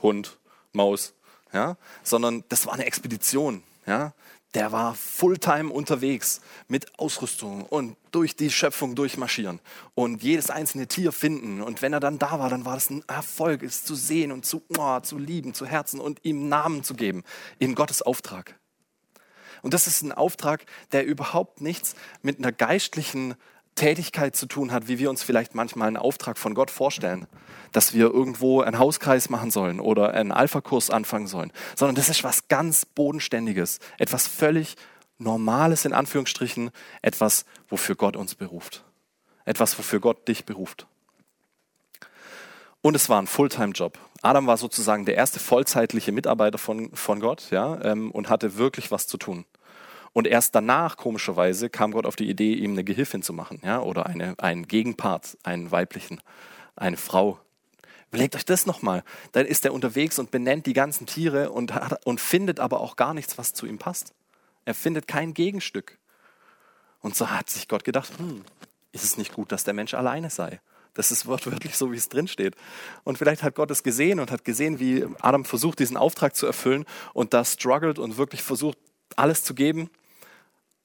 Hund, 0.00 0.38
Maus, 0.72 1.12
ja, 1.52 1.76
sondern 2.02 2.44
das 2.48 2.66
war 2.66 2.74
eine 2.74 2.86
Expedition, 2.86 3.62
ja. 3.86 4.12
Der 4.54 4.72
war 4.72 4.94
fulltime 4.94 5.70
unterwegs 5.70 6.40
mit 6.66 6.98
Ausrüstung 6.98 7.66
und 7.66 7.94
durch 8.10 8.36
die 8.36 8.50
Schöpfung 8.50 8.94
durchmarschieren 8.94 9.60
und 9.94 10.22
jedes 10.22 10.48
einzelne 10.48 10.86
Tier 10.86 11.12
finden. 11.12 11.60
Und 11.60 11.82
wenn 11.82 11.92
er 11.92 12.00
dann 12.00 12.18
da 12.18 12.38
war, 12.38 12.48
dann 12.48 12.64
war 12.64 12.72
das 12.72 12.88
ein 12.88 13.04
Erfolg, 13.06 13.62
es 13.62 13.84
zu 13.84 13.94
sehen 13.94 14.32
und 14.32 14.46
zu, 14.46 14.62
oh, 14.78 15.00
zu 15.00 15.18
lieben, 15.18 15.52
zu 15.52 15.66
Herzen 15.66 16.00
und 16.00 16.24
ihm 16.24 16.48
Namen 16.48 16.84
zu 16.84 16.94
geben 16.94 17.22
in 17.58 17.74
Gottes 17.74 18.00
Auftrag. 18.00 18.58
Und 19.62 19.74
das 19.74 19.86
ist 19.86 20.02
ein 20.02 20.12
Auftrag, 20.12 20.66
der 20.92 21.06
überhaupt 21.06 21.60
nichts 21.60 21.94
mit 22.22 22.38
einer 22.38 22.52
geistlichen 22.52 23.34
Tätigkeit 23.76 24.34
zu 24.34 24.46
tun 24.46 24.72
hat, 24.72 24.88
wie 24.88 24.98
wir 24.98 25.10
uns 25.10 25.22
vielleicht 25.22 25.54
manchmal 25.54 25.88
einen 25.88 25.98
Auftrag 25.98 26.38
von 26.38 26.54
Gott 26.54 26.70
vorstellen, 26.70 27.26
dass 27.72 27.92
wir 27.92 28.06
irgendwo 28.06 28.62
einen 28.62 28.78
Hauskreis 28.78 29.28
machen 29.28 29.50
sollen 29.50 29.80
oder 29.80 30.14
einen 30.14 30.32
Alpha-Kurs 30.32 30.90
anfangen 30.90 31.26
sollen, 31.26 31.52
sondern 31.76 31.94
das 31.94 32.08
ist 32.08 32.24
was 32.24 32.48
ganz 32.48 32.86
Bodenständiges, 32.86 33.78
etwas 33.98 34.26
völlig 34.26 34.76
Normales 35.18 35.84
in 35.84 35.92
Anführungsstrichen, 35.92 36.70
etwas, 37.02 37.44
wofür 37.68 37.94
Gott 37.94 38.16
uns 38.16 38.34
beruft, 38.34 38.84
etwas, 39.44 39.78
wofür 39.78 40.00
Gott 40.00 40.26
dich 40.28 40.44
beruft. 40.44 40.86
Und 42.82 42.94
es 42.94 43.08
war 43.08 43.20
ein 43.20 43.26
Fulltime-Job. 43.26 43.98
Adam 44.22 44.46
war 44.46 44.56
sozusagen 44.56 45.04
der 45.04 45.16
erste 45.16 45.40
vollzeitliche 45.40 46.12
Mitarbeiter 46.12 46.58
von, 46.58 46.90
von 46.94 47.20
Gott 47.20 47.50
ja, 47.50 47.80
ähm, 47.82 48.10
und 48.10 48.28
hatte 48.28 48.56
wirklich 48.56 48.90
was 48.90 49.06
zu 49.06 49.18
tun. 49.18 49.44
Und 50.12 50.26
erst 50.26 50.54
danach, 50.54 50.96
komischerweise, 50.96 51.68
kam 51.68 51.92
Gott 51.92 52.06
auf 52.06 52.16
die 52.16 52.28
Idee, 52.30 52.54
ihm 52.54 52.72
eine 52.72 52.84
Gehilfin 52.84 53.22
zu 53.22 53.32
machen, 53.32 53.60
ja, 53.62 53.80
oder 53.80 54.06
eine, 54.06 54.34
einen 54.38 54.66
Gegenpart, 54.66 55.36
einen 55.42 55.70
weiblichen, 55.70 56.22
eine 56.74 56.96
Frau. 56.96 57.38
Überlegt 58.08 58.34
euch 58.34 58.44
das 58.44 58.64
nochmal. 58.64 59.04
Dann 59.32 59.44
ist 59.44 59.64
er 59.64 59.74
unterwegs 59.74 60.18
und 60.18 60.30
benennt 60.30 60.64
die 60.66 60.72
ganzen 60.72 61.06
Tiere 61.06 61.50
und, 61.50 61.74
hat, 61.74 62.06
und 62.06 62.20
findet 62.20 62.60
aber 62.60 62.80
auch 62.80 62.96
gar 62.96 63.12
nichts, 63.12 63.36
was 63.36 63.52
zu 63.52 63.66
ihm 63.66 63.78
passt. 63.78 64.14
Er 64.64 64.74
findet 64.74 65.06
kein 65.06 65.34
Gegenstück. 65.34 65.98
Und 67.00 67.14
so 67.14 67.30
hat 67.30 67.50
sich 67.50 67.68
Gott 67.68 67.84
gedacht, 67.84 68.10
hm, 68.18 68.42
ist 68.92 69.04
es 69.04 69.18
nicht 69.18 69.34
gut, 69.34 69.52
dass 69.52 69.64
der 69.64 69.74
Mensch 69.74 69.92
alleine 69.92 70.30
sei? 70.30 70.60
Das 70.96 71.10
ist 71.10 71.26
wortwörtlich 71.26 71.76
so, 71.76 71.92
wie 71.92 71.96
es 71.96 72.08
drin 72.08 72.26
steht. 72.26 72.56
Und 73.04 73.18
vielleicht 73.18 73.42
hat 73.42 73.54
Gott 73.54 73.70
es 73.70 73.82
gesehen 73.82 74.18
und 74.18 74.30
hat 74.30 74.44
gesehen, 74.44 74.80
wie 74.80 75.06
Adam 75.20 75.44
versucht, 75.44 75.78
diesen 75.78 75.96
Auftrag 75.96 76.34
zu 76.34 76.46
erfüllen 76.46 76.86
und 77.12 77.34
da 77.34 77.44
struggelt 77.44 77.98
und 77.98 78.16
wirklich 78.16 78.42
versucht, 78.42 78.78
alles 79.14 79.44
zu 79.44 79.54
geben. 79.54 79.90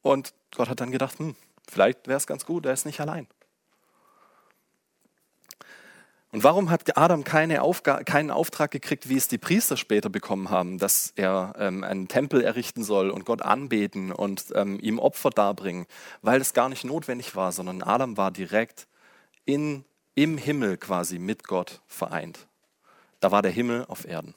Und 0.01 0.33
Gott 0.55 0.69
hat 0.69 0.81
dann 0.81 0.91
gedacht, 0.91 1.17
hm, 1.17 1.35
vielleicht 1.69 2.07
wäre 2.07 2.17
es 2.17 2.27
ganz 2.27 2.45
gut, 2.45 2.65
er 2.65 2.73
ist 2.73 2.85
nicht 2.85 2.99
allein. 2.99 3.27
Und 6.33 6.45
warum 6.45 6.69
hat 6.69 6.97
Adam 6.97 7.25
keine 7.25 7.61
keinen 8.05 8.31
Auftrag 8.31 8.71
gekriegt, 8.71 9.09
wie 9.09 9.17
es 9.17 9.27
die 9.27 9.37
Priester 9.37 9.75
später 9.75 10.09
bekommen 10.09 10.49
haben, 10.49 10.77
dass 10.77 11.11
er 11.17 11.53
ähm, 11.57 11.83
einen 11.83 12.07
Tempel 12.07 12.41
errichten 12.41 12.83
soll 12.83 13.09
und 13.09 13.25
Gott 13.25 13.41
anbeten 13.41 14.13
und 14.13 14.45
ähm, 14.55 14.79
ihm 14.81 14.97
Opfer 14.97 15.29
darbringen? 15.29 15.87
Weil 16.21 16.39
es 16.39 16.53
gar 16.53 16.69
nicht 16.69 16.85
notwendig 16.85 17.35
war, 17.35 17.51
sondern 17.51 17.83
Adam 17.83 18.15
war 18.15 18.31
direkt 18.31 18.87
in, 19.43 19.83
im 20.15 20.37
Himmel 20.37 20.77
quasi 20.77 21.19
mit 21.19 21.43
Gott 21.43 21.81
vereint. 21.87 22.47
Da 23.19 23.31
war 23.31 23.41
der 23.41 23.51
Himmel 23.51 23.85
auf 23.87 24.05
Erden. 24.05 24.33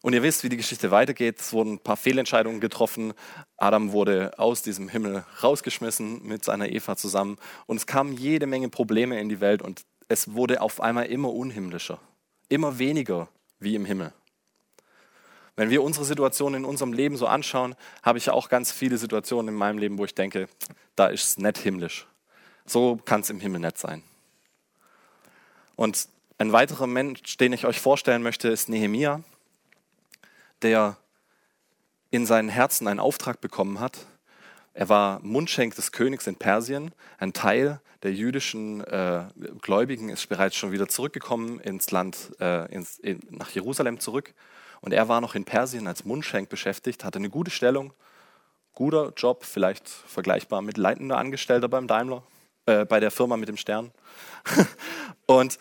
Und 0.00 0.12
ihr 0.12 0.22
wisst, 0.22 0.44
wie 0.44 0.48
die 0.48 0.56
Geschichte 0.56 0.90
weitergeht. 0.90 1.40
Es 1.40 1.52
wurden 1.52 1.74
ein 1.74 1.78
paar 1.80 1.96
Fehlentscheidungen 1.96 2.60
getroffen. 2.60 3.14
Adam 3.56 3.92
wurde 3.92 4.38
aus 4.38 4.62
diesem 4.62 4.88
Himmel 4.88 5.24
rausgeschmissen 5.42 6.24
mit 6.24 6.44
seiner 6.44 6.70
Eva 6.70 6.96
zusammen. 6.96 7.36
Und 7.66 7.78
es 7.78 7.86
kamen 7.86 8.12
jede 8.12 8.46
Menge 8.46 8.68
Probleme 8.68 9.20
in 9.20 9.28
die 9.28 9.40
Welt 9.40 9.60
und 9.60 9.84
es 10.08 10.34
wurde 10.34 10.60
auf 10.60 10.80
einmal 10.80 11.06
immer 11.06 11.32
unhimmlischer. 11.32 12.00
Immer 12.48 12.78
weniger 12.78 13.28
wie 13.58 13.74
im 13.74 13.84
Himmel. 13.84 14.12
Wenn 15.56 15.70
wir 15.70 15.82
unsere 15.82 16.04
Situation 16.04 16.54
in 16.54 16.64
unserem 16.64 16.92
Leben 16.92 17.16
so 17.16 17.26
anschauen, 17.26 17.74
habe 18.04 18.18
ich 18.18 18.26
ja 18.26 18.32
auch 18.32 18.48
ganz 18.48 18.70
viele 18.70 18.96
Situationen 18.96 19.48
in 19.48 19.58
meinem 19.58 19.78
Leben, 19.78 19.98
wo 19.98 20.04
ich 20.04 20.14
denke, 20.14 20.48
da 20.94 21.08
ist 21.08 21.26
es 21.26 21.38
nicht 21.38 21.58
himmlisch. 21.58 22.06
So 22.68 23.00
kann 23.04 23.22
es 23.22 23.30
im 23.30 23.40
Himmel 23.40 23.60
nicht 23.60 23.78
sein. 23.78 24.02
Und 25.74 26.08
ein 26.38 26.52
weiterer 26.52 26.86
Mensch, 26.86 27.36
den 27.36 27.52
ich 27.52 27.66
euch 27.66 27.80
vorstellen 27.80 28.22
möchte, 28.22 28.48
ist 28.48 28.68
Nehemia 28.68 29.22
der 30.62 30.96
in 32.10 32.26
seinen 32.26 32.48
Herzen 32.48 32.88
einen 32.88 33.00
Auftrag 33.00 33.40
bekommen 33.40 33.80
hat. 33.80 34.06
Er 34.74 34.88
war 34.88 35.20
Mundschenk 35.20 35.74
des 35.74 35.92
Königs 35.92 36.26
in 36.26 36.36
Persien. 36.36 36.92
Ein 37.18 37.32
Teil 37.32 37.80
der 38.02 38.12
jüdischen 38.12 38.82
äh, 38.84 39.24
Gläubigen 39.60 40.08
ist 40.08 40.28
bereits 40.28 40.56
schon 40.56 40.72
wieder 40.72 40.88
zurückgekommen 40.88 41.58
ins 41.60 41.90
Land, 41.90 42.32
äh, 42.40 42.72
ins, 42.72 42.98
in, 42.98 43.20
nach 43.30 43.50
Jerusalem 43.50 43.98
zurück. 43.98 44.34
Und 44.80 44.92
er 44.92 45.08
war 45.08 45.20
noch 45.20 45.34
in 45.34 45.44
Persien 45.44 45.88
als 45.88 46.04
Mundschenk 46.04 46.48
beschäftigt, 46.48 47.02
hatte 47.04 47.18
eine 47.18 47.30
gute 47.30 47.50
Stellung, 47.50 47.92
guter 48.74 49.12
Job, 49.16 49.44
vielleicht 49.44 49.88
vergleichbar 49.88 50.62
mit 50.62 50.76
leitender 50.76 51.18
Angestellter 51.18 51.68
beim 51.68 51.88
Daimler, 51.88 52.22
äh, 52.68 52.84
bei 52.84 53.00
der 53.00 53.10
Firma 53.10 53.36
mit 53.38 53.48
dem 53.48 53.56
Stern. 53.56 53.90
und 55.26 55.58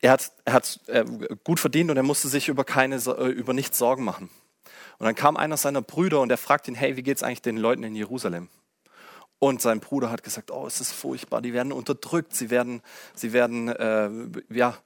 er 0.00 0.12
hat, 0.12 0.32
er 0.46 0.54
hat 0.54 0.80
äh, 0.86 1.04
gut 1.44 1.60
verdient 1.60 1.90
und 1.90 1.96
er 1.98 2.02
musste 2.02 2.28
sich 2.28 2.48
über, 2.48 2.64
keine, 2.64 2.96
äh, 2.96 3.28
über 3.28 3.52
nichts 3.52 3.76
Sorgen 3.76 4.04
machen. 4.04 4.30
Und 4.98 5.04
dann 5.04 5.14
kam 5.14 5.36
einer 5.36 5.58
seiner 5.58 5.82
Brüder 5.82 6.20
und 6.20 6.30
er 6.30 6.38
fragt 6.38 6.66
ihn, 6.68 6.74
hey, 6.74 6.96
wie 6.96 7.02
geht 7.02 7.18
es 7.18 7.22
eigentlich 7.22 7.42
den 7.42 7.58
Leuten 7.58 7.82
in 7.82 7.94
Jerusalem? 7.94 8.48
Und 9.38 9.60
sein 9.60 9.80
Bruder 9.80 10.10
hat 10.10 10.22
gesagt, 10.22 10.50
oh, 10.50 10.66
es 10.66 10.80
ist 10.80 10.92
furchtbar, 10.92 11.42
die 11.42 11.52
werden 11.52 11.72
unterdrückt, 11.72 12.34
sie 12.34 12.50
werden, 12.50 12.82
sie 13.14 13.34
werden, 13.34 13.68
äh, 13.68 14.10
ja, 14.48 14.76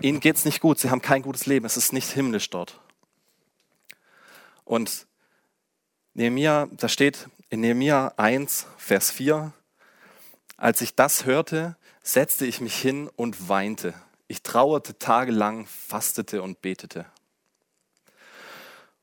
ihnen 0.00 0.20
geht 0.20 0.36
es 0.36 0.44
nicht 0.46 0.60
gut, 0.60 0.78
sie 0.78 0.90
haben 0.90 1.02
kein 1.02 1.22
gutes 1.22 1.46
Leben, 1.46 1.66
es 1.66 1.76
ist 1.76 1.92
nicht 1.92 2.10
himmlisch 2.10 2.48
dort. 2.48 2.80
Und 4.64 5.06
Nehemiah, 6.14 6.68
da 6.72 6.88
steht 6.88 7.28
in 7.50 7.60
Nehemiah 7.60 8.12
1, 8.16 8.66
Vers 8.78 9.10
4, 9.10 9.52
als 10.56 10.80
ich 10.80 10.94
das 10.94 11.26
hörte, 11.26 11.76
setzte 12.02 12.46
ich 12.46 12.60
mich 12.60 12.76
hin 12.76 13.10
und 13.16 13.48
weinte. 13.48 13.94
Ich 14.28 14.42
trauerte 14.42 14.98
tagelang, 14.98 15.66
fastete 15.66 16.42
und 16.42 16.62
betete. 16.62 17.06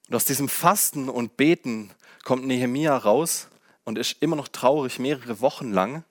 Und 0.10 0.16
aus 0.16 0.26
diesem 0.26 0.50
Fasten 0.50 1.10
und 1.10 1.38
Beten 1.38 1.92
kommt 2.24 2.46
Nehemia 2.46 2.96
raus 2.96 3.48
und 3.84 3.98
ist 3.98 4.22
immer 4.22 4.36
noch 4.36 4.48
traurig, 4.48 5.00
mehrere 5.00 5.42
Wochen 5.42 5.72
lang. 5.72 6.04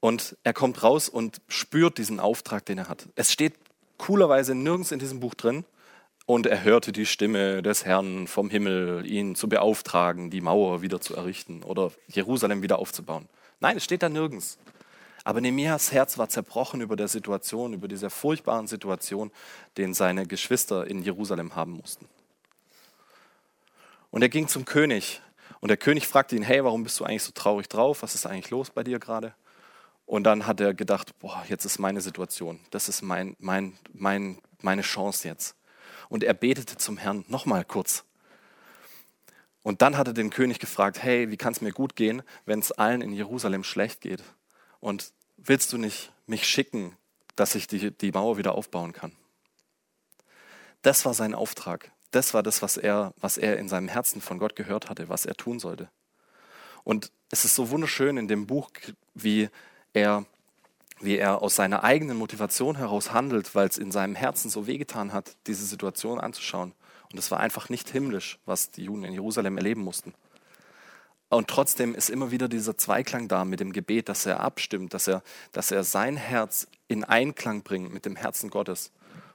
Und 0.00 0.36
er 0.42 0.52
kommt 0.52 0.82
raus 0.82 1.08
und 1.08 1.40
spürt 1.48 1.98
diesen 1.98 2.18
Auftrag, 2.18 2.66
den 2.66 2.78
er 2.78 2.88
hat. 2.88 3.08
Es 3.14 3.32
steht 3.32 3.54
coolerweise 3.98 4.54
nirgends 4.54 4.90
in 4.90 4.98
diesem 4.98 5.20
Buch 5.20 5.34
drin. 5.34 5.64
Und 6.26 6.46
er 6.46 6.62
hörte 6.62 6.92
die 6.92 7.06
Stimme 7.06 7.62
des 7.62 7.84
Herrn 7.84 8.26
vom 8.26 8.48
Himmel, 8.48 9.04
ihn 9.06 9.34
zu 9.34 9.48
beauftragen, 9.48 10.30
die 10.30 10.40
Mauer 10.40 10.82
wieder 10.82 11.00
zu 11.00 11.16
errichten 11.16 11.62
oder 11.62 11.90
Jerusalem 12.06 12.62
wieder 12.62 12.78
aufzubauen. 12.78 13.28
Nein, 13.62 13.76
es 13.76 13.84
steht 13.84 14.02
da 14.02 14.08
nirgends. 14.08 14.58
Aber 15.22 15.40
Nehemias 15.40 15.92
Herz 15.92 16.18
war 16.18 16.28
zerbrochen 16.28 16.80
über 16.80 16.96
der 16.96 17.06
Situation, 17.06 17.74
über 17.74 17.86
diese 17.86 18.10
furchtbaren 18.10 18.66
Situation, 18.66 19.30
den 19.76 19.94
seine 19.94 20.26
Geschwister 20.26 20.84
in 20.84 21.00
Jerusalem 21.00 21.54
haben 21.54 21.74
mussten. 21.74 22.08
Und 24.10 24.22
er 24.22 24.28
ging 24.28 24.48
zum 24.48 24.64
König. 24.64 25.22
Und 25.60 25.68
der 25.68 25.76
König 25.76 26.08
fragte 26.08 26.34
ihn, 26.34 26.42
hey, 26.42 26.64
warum 26.64 26.82
bist 26.82 26.98
du 26.98 27.04
eigentlich 27.04 27.22
so 27.22 27.30
traurig 27.30 27.68
drauf? 27.68 28.02
Was 28.02 28.16
ist 28.16 28.26
eigentlich 28.26 28.50
los 28.50 28.70
bei 28.70 28.82
dir 28.82 28.98
gerade? 28.98 29.32
Und 30.06 30.24
dann 30.24 30.48
hat 30.48 30.60
er 30.60 30.74
gedacht, 30.74 31.16
boah, 31.20 31.44
jetzt 31.48 31.64
ist 31.64 31.78
meine 31.78 32.00
Situation. 32.00 32.58
Das 32.72 32.88
ist 32.88 33.00
mein, 33.00 33.36
mein, 33.38 33.78
mein, 33.92 34.38
meine 34.60 34.82
Chance 34.82 35.28
jetzt. 35.28 35.54
Und 36.08 36.24
er 36.24 36.34
betete 36.34 36.78
zum 36.78 36.98
Herrn 36.98 37.24
nochmal 37.28 37.64
kurz. 37.64 38.02
Und 39.62 39.82
dann 39.82 39.96
hat 39.96 40.08
er 40.08 40.12
den 40.12 40.30
König 40.30 40.58
gefragt, 40.58 41.02
hey, 41.02 41.30
wie 41.30 41.36
kann 41.36 41.52
es 41.52 41.60
mir 41.60 41.72
gut 41.72 41.94
gehen, 41.94 42.22
wenn 42.46 42.58
es 42.58 42.72
allen 42.72 43.00
in 43.00 43.12
Jerusalem 43.12 43.62
schlecht 43.64 44.00
geht? 44.00 44.22
Und 44.80 45.12
willst 45.36 45.72
du 45.72 45.78
nicht 45.78 46.12
mich 46.26 46.46
schicken, 46.46 46.96
dass 47.36 47.54
ich 47.54 47.66
die, 47.68 47.92
die 47.92 48.12
Mauer 48.12 48.36
wieder 48.36 48.54
aufbauen 48.54 48.92
kann? 48.92 49.12
Das 50.82 51.04
war 51.04 51.14
sein 51.14 51.34
Auftrag. 51.34 51.92
Das 52.10 52.34
war 52.34 52.42
das, 52.42 52.60
was 52.60 52.76
er, 52.76 53.14
was 53.18 53.38
er 53.38 53.56
in 53.56 53.68
seinem 53.68 53.88
Herzen 53.88 54.20
von 54.20 54.38
Gott 54.38 54.56
gehört 54.56 54.90
hatte, 54.90 55.08
was 55.08 55.24
er 55.24 55.34
tun 55.34 55.60
sollte. 55.60 55.88
Und 56.84 57.12
es 57.30 57.44
ist 57.44 57.54
so 57.54 57.70
wunderschön 57.70 58.16
in 58.16 58.28
dem 58.28 58.46
Buch, 58.46 58.70
wie 59.14 59.48
er, 59.92 60.26
wie 61.00 61.16
er 61.16 61.40
aus 61.40 61.54
seiner 61.54 61.84
eigenen 61.84 62.16
Motivation 62.16 62.76
heraus 62.76 63.12
handelt, 63.12 63.54
weil 63.54 63.68
es 63.68 63.78
in 63.78 63.92
seinem 63.92 64.16
Herzen 64.16 64.50
so 64.50 64.66
wehgetan 64.66 65.12
hat, 65.12 65.36
diese 65.46 65.64
Situation 65.64 66.20
anzuschauen. 66.20 66.74
Und 67.12 67.18
es 67.18 67.30
war 67.30 67.40
einfach 67.40 67.68
nicht 67.68 67.90
himmlisch, 67.90 68.38
was 68.46 68.70
die 68.70 68.84
Juden 68.84 69.04
in 69.04 69.12
Jerusalem 69.12 69.56
erleben 69.58 69.82
mussten. 69.82 70.14
Und 71.28 71.48
trotzdem 71.48 71.94
ist 71.94 72.10
immer 72.10 72.30
wieder 72.30 72.48
dieser 72.48 72.76
Zweiklang 72.76 73.26
da 73.28 73.44
mit 73.44 73.60
dem 73.60 73.72
Gebet, 73.72 74.08
dass 74.08 74.26
er 74.26 74.40
abstimmt, 74.40 74.92
dass 74.92 75.08
er, 75.08 75.22
dass 75.52 75.70
er 75.70 75.82
sein 75.82 76.16
Herz 76.16 76.66
in 76.88 77.04
Einklang 77.04 77.62
bringt 77.62 77.92
mit 77.92 78.04
dem 78.04 78.16
Herzen 78.16 78.50
Gottes 78.50 78.92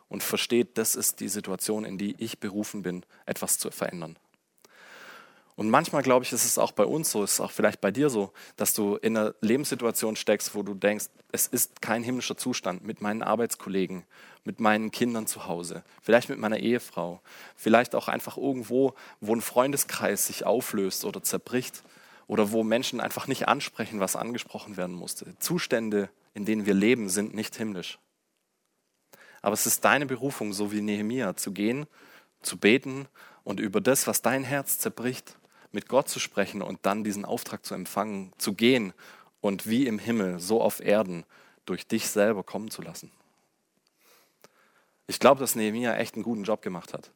und 0.07 0.21
versteht, 0.21 0.77
das 0.77 0.95
ist 0.95 1.19
die 1.19 1.27
Situation, 1.27 1.85
in 1.85 1.97
die 1.97 2.15
ich 2.19 2.39
berufen 2.39 2.83
bin, 2.83 3.03
etwas 3.25 3.57
zu 3.57 3.71
verändern. 3.71 4.17
Und 5.57 5.71
manchmal 5.71 6.03
glaube 6.03 6.23
ich, 6.23 6.31
ist 6.31 6.45
es 6.45 6.59
auch 6.59 6.71
bei 6.71 6.85
uns 6.85 7.09
so, 7.09 7.23
ist 7.23 7.39
auch 7.39 7.49
vielleicht 7.49 7.81
bei 7.81 7.89
dir 7.89 8.11
so, 8.11 8.31
dass 8.57 8.75
du 8.75 8.95
in 8.97 9.17
einer 9.17 9.33
Lebenssituation 9.41 10.15
steckst, 10.15 10.53
wo 10.53 10.61
du 10.61 10.75
denkst, 10.75 11.07
es 11.31 11.47
ist 11.47 11.81
kein 11.81 12.03
himmlischer 12.03 12.37
Zustand 12.37 12.85
mit 12.85 13.01
meinen 13.01 13.23
Arbeitskollegen, 13.23 14.03
mit 14.43 14.59
meinen 14.59 14.91
Kindern 14.91 15.25
zu 15.25 15.47
Hause, 15.47 15.83
vielleicht 16.03 16.29
mit 16.29 16.37
meiner 16.37 16.59
Ehefrau, 16.59 17.21
vielleicht 17.55 17.95
auch 17.95 18.07
einfach 18.07 18.37
irgendwo, 18.37 18.93
wo 19.19 19.33
ein 19.33 19.41
Freundeskreis 19.41 20.27
sich 20.27 20.45
auflöst 20.45 21.05
oder 21.05 21.23
zerbricht 21.23 21.81
oder 22.27 22.51
wo 22.51 22.63
Menschen 22.63 23.01
einfach 23.01 23.25
nicht 23.25 23.47
ansprechen, 23.47 23.99
was 23.99 24.15
angesprochen 24.15 24.77
werden 24.77 24.95
musste. 24.95 25.35
Zustände, 25.39 26.11
in 26.35 26.45
denen 26.45 26.67
wir 26.67 26.75
leben, 26.75 27.09
sind 27.09 27.33
nicht 27.33 27.55
himmlisch. 27.55 27.97
Aber 29.41 29.53
es 29.53 29.65
ist 29.65 29.83
deine 29.83 30.05
Berufung, 30.05 30.53
so 30.53 30.71
wie 30.71 30.81
Nehemia, 30.81 31.35
zu 31.35 31.51
gehen, 31.51 31.87
zu 32.43 32.57
beten 32.57 33.07
und 33.43 33.59
über 33.59 33.81
das, 33.81 34.05
was 34.05 34.21
dein 34.21 34.43
Herz 34.43 34.77
zerbricht, 34.77 35.35
mit 35.71 35.87
Gott 35.87 36.09
zu 36.09 36.19
sprechen 36.19 36.61
und 36.61 36.79
dann 36.83 37.03
diesen 37.03 37.25
Auftrag 37.25 37.65
zu 37.65 37.75
empfangen, 37.75 38.33
zu 38.37 38.53
gehen 38.53 38.93
und 39.41 39.67
wie 39.67 39.87
im 39.87 39.99
Himmel, 39.99 40.39
so 40.39 40.61
auf 40.61 40.79
Erden, 40.79 41.25
durch 41.65 41.87
dich 41.87 42.09
selber 42.09 42.43
kommen 42.43 42.71
zu 42.71 42.81
lassen. 42.81 43.11
Ich 45.07 45.19
glaube, 45.19 45.39
dass 45.39 45.55
Nehemiah 45.55 45.95
echt 45.95 46.15
einen 46.15 46.23
guten 46.23 46.43
Job 46.43 46.61
gemacht 46.61 46.93
hat. 46.93 47.11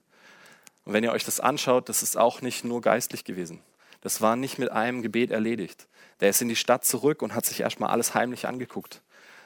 Und 0.86 0.94
wenn 0.94 1.04
ihr 1.04 1.12
euch 1.12 1.26
das 1.26 1.40
anschaut, 1.40 1.90
das 1.90 2.04
ist 2.04 2.18
auch 2.18 2.42
nicht 2.42 2.64
nur 2.64 2.82
geistlich 2.82 3.24
gewesen. 3.24 3.62
Das 4.02 4.22
war 4.22 4.36
nicht 4.36 4.58
mit 4.58 4.72
einem 4.72 5.02
Gebet 5.02 5.32
erledigt. 5.32 5.88
Der 6.20 6.30
ist 6.30 6.42
in 6.42 6.50
die 6.50 6.56
Stadt 6.56 6.86
zurück 6.86 7.22
und 7.22 7.36
hat 7.36 7.46
sich 7.46 7.60
erstmal 7.60 7.92
alles 7.92 8.16
heimlich 8.16 8.48
angeguckt. 8.48 9.02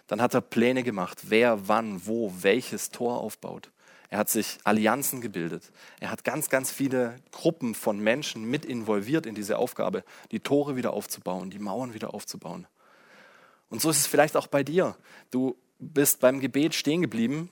Dann 0.08 0.22
hat 0.22 0.34
er 0.34 0.42
Pläne 0.42 0.84
gemacht, 0.84 1.20
wer 1.24 1.68
wann 1.68 2.06
wo 2.06 2.32
welches 2.40 2.90
Tor 2.92 3.20
aufbaut. 3.20 3.72
Er 4.16 4.20
hat 4.20 4.30
sich 4.30 4.60
Allianzen 4.64 5.20
gebildet. 5.20 5.74
Er 6.00 6.10
hat 6.10 6.24
ganz, 6.24 6.50
ganz 6.50 6.72
viele 6.72 7.18
Gruppen 7.32 7.76
von 7.76 8.00
Menschen 8.00 8.46
mit 8.46 8.64
involviert 8.64 9.26
in 9.26 9.36
diese 9.36 9.58
Aufgabe, 9.58 10.06
die 10.32 10.40
Tore 10.40 10.78
wieder 10.78 10.94
aufzubauen, 10.94 11.50
die 11.50 11.60
Mauern 11.60 11.94
wieder 11.94 12.14
aufzubauen. 12.14 12.66
Und 13.70 13.82
so 13.82 13.90
ist 13.90 13.98
es 13.98 14.08
vielleicht 14.08 14.38
auch 14.38 14.48
bei 14.48 14.64
dir. 14.64 14.96
Du 15.32 15.58
bist 15.80 16.22
beim 16.22 16.40
Gebet 16.40 16.76
stehen 16.76 17.02
geblieben, 17.02 17.50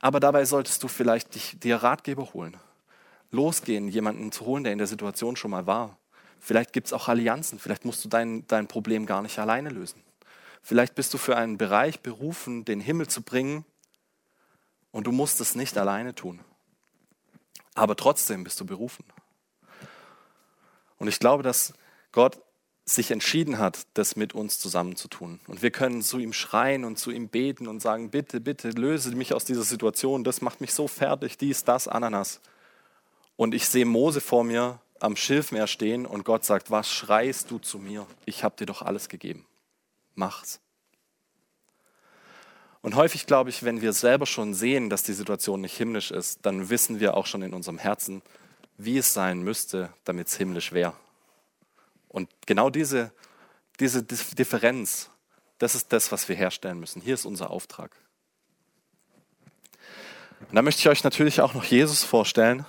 aber 0.00 0.18
dabei 0.18 0.44
solltest 0.46 0.82
du 0.82 0.88
vielleicht 0.88 1.36
dich, 1.36 1.60
dir 1.60 1.76
Ratgeber 1.76 2.34
holen. 2.34 2.56
Losgehen, 3.30 3.86
jemanden 3.86 4.32
zu 4.32 4.46
holen, 4.46 4.64
der 4.64 4.72
in 4.72 4.78
der 4.78 4.88
Situation 4.88 5.36
schon 5.36 5.52
mal 5.52 5.68
war. 5.68 5.96
Vielleicht 6.40 6.72
gibt 6.72 6.88
es 6.88 6.92
auch 6.92 7.06
Allianzen. 7.06 7.60
Vielleicht 7.60 7.84
musst 7.84 8.04
du 8.04 8.08
dein, 8.08 8.44
dein 8.48 8.66
Problem 8.66 9.06
gar 9.06 9.22
nicht 9.22 9.38
alleine 9.38 9.68
lösen. 9.68 10.02
Vielleicht 10.60 10.96
bist 10.96 11.14
du 11.14 11.18
für 11.18 11.36
einen 11.36 11.56
Bereich 11.56 12.00
berufen, 12.00 12.64
den 12.64 12.80
Himmel 12.80 13.06
zu 13.06 13.22
bringen, 13.22 13.64
und 14.94 15.08
du 15.08 15.12
musst 15.12 15.40
es 15.40 15.56
nicht 15.56 15.76
alleine 15.76 16.14
tun. 16.14 16.38
Aber 17.74 17.96
trotzdem 17.96 18.44
bist 18.44 18.60
du 18.60 18.64
berufen. 18.64 19.04
Und 20.98 21.08
ich 21.08 21.18
glaube, 21.18 21.42
dass 21.42 21.74
Gott 22.12 22.40
sich 22.84 23.10
entschieden 23.10 23.58
hat, 23.58 23.88
das 23.94 24.14
mit 24.14 24.34
uns 24.34 24.60
zusammen 24.60 24.94
zu 24.94 25.08
tun. 25.08 25.40
Und 25.48 25.62
wir 25.62 25.72
können 25.72 26.00
zu 26.00 26.18
ihm 26.18 26.32
schreien 26.32 26.84
und 26.84 26.96
zu 26.96 27.10
ihm 27.10 27.28
beten 27.28 27.66
und 27.66 27.80
sagen, 27.80 28.10
bitte, 28.10 28.40
bitte, 28.40 28.70
löse 28.70 29.10
mich 29.16 29.34
aus 29.34 29.44
dieser 29.44 29.64
Situation, 29.64 30.22
das 30.22 30.42
macht 30.42 30.60
mich 30.60 30.72
so 30.72 30.86
fertig, 30.86 31.38
dies, 31.38 31.64
das, 31.64 31.88
Ananas. 31.88 32.40
Und 33.34 33.52
ich 33.52 33.68
sehe 33.68 33.86
Mose 33.86 34.20
vor 34.20 34.44
mir 34.44 34.80
am 35.00 35.16
Schilfmeer 35.16 35.66
stehen 35.66 36.06
und 36.06 36.24
Gott 36.24 36.44
sagt, 36.44 36.70
was 36.70 36.88
schreist 36.88 37.50
du 37.50 37.58
zu 37.58 37.80
mir? 37.80 38.06
Ich 38.26 38.44
habe 38.44 38.54
dir 38.54 38.66
doch 38.66 38.82
alles 38.82 39.08
gegeben. 39.08 39.44
Mach's. 40.14 40.60
Und 42.84 42.96
häufig 42.96 43.24
glaube 43.24 43.48
ich, 43.48 43.62
wenn 43.62 43.80
wir 43.80 43.94
selber 43.94 44.26
schon 44.26 44.52
sehen, 44.52 44.90
dass 44.90 45.02
die 45.02 45.14
Situation 45.14 45.62
nicht 45.62 45.74
himmlisch 45.74 46.10
ist, 46.10 46.40
dann 46.44 46.68
wissen 46.68 47.00
wir 47.00 47.16
auch 47.16 47.24
schon 47.24 47.40
in 47.40 47.54
unserem 47.54 47.78
Herzen, 47.78 48.20
wie 48.76 48.98
es 48.98 49.14
sein 49.14 49.40
müsste, 49.40 49.88
damit 50.04 50.28
es 50.28 50.36
himmlisch 50.36 50.72
wäre. 50.72 50.92
Und 52.08 52.28
genau 52.44 52.68
diese, 52.68 53.10
diese 53.80 54.02
Differenz, 54.02 55.08
das 55.56 55.74
ist 55.74 55.94
das, 55.94 56.12
was 56.12 56.28
wir 56.28 56.36
herstellen 56.36 56.78
müssen. 56.78 57.00
Hier 57.00 57.14
ist 57.14 57.24
unser 57.24 57.48
Auftrag. 57.48 57.90
Und 60.50 60.54
da 60.54 60.60
möchte 60.60 60.80
ich 60.80 60.88
euch 60.90 61.04
natürlich 61.04 61.40
auch 61.40 61.54
noch 61.54 61.64
Jesus 61.64 62.04
vorstellen, 62.04 62.66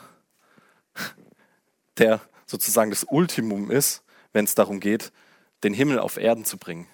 der 1.98 2.22
sozusagen 2.45 2.89
das 2.89 3.03
Ultimum 3.03 3.69
ist, 3.69 4.01
wenn 4.31 4.45
es 4.45 4.55
darum 4.55 4.79
geht, 4.79 5.12
den 5.65 5.74
Himmel 5.74 6.00
auf 6.00 6.15
Erden 6.15 6.45
zu 6.45 6.57
bringen. 6.57 6.88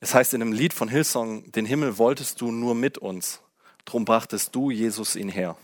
Es 0.00 0.14
heißt 0.14 0.34
in 0.34 0.42
einem 0.42 0.52
Lied 0.52 0.74
von 0.74 0.88
Hillsong, 0.88 1.50
den 1.52 1.66
Himmel 1.66 1.98
wolltest 1.98 2.40
du 2.40 2.50
nur 2.50 2.74
mit 2.74 2.98
uns, 2.98 3.40
drum 3.84 4.04
brachtest 4.04 4.54
du 4.54 4.70
Jesus 4.70 5.16
ihn 5.16 5.28
her. 5.28 5.56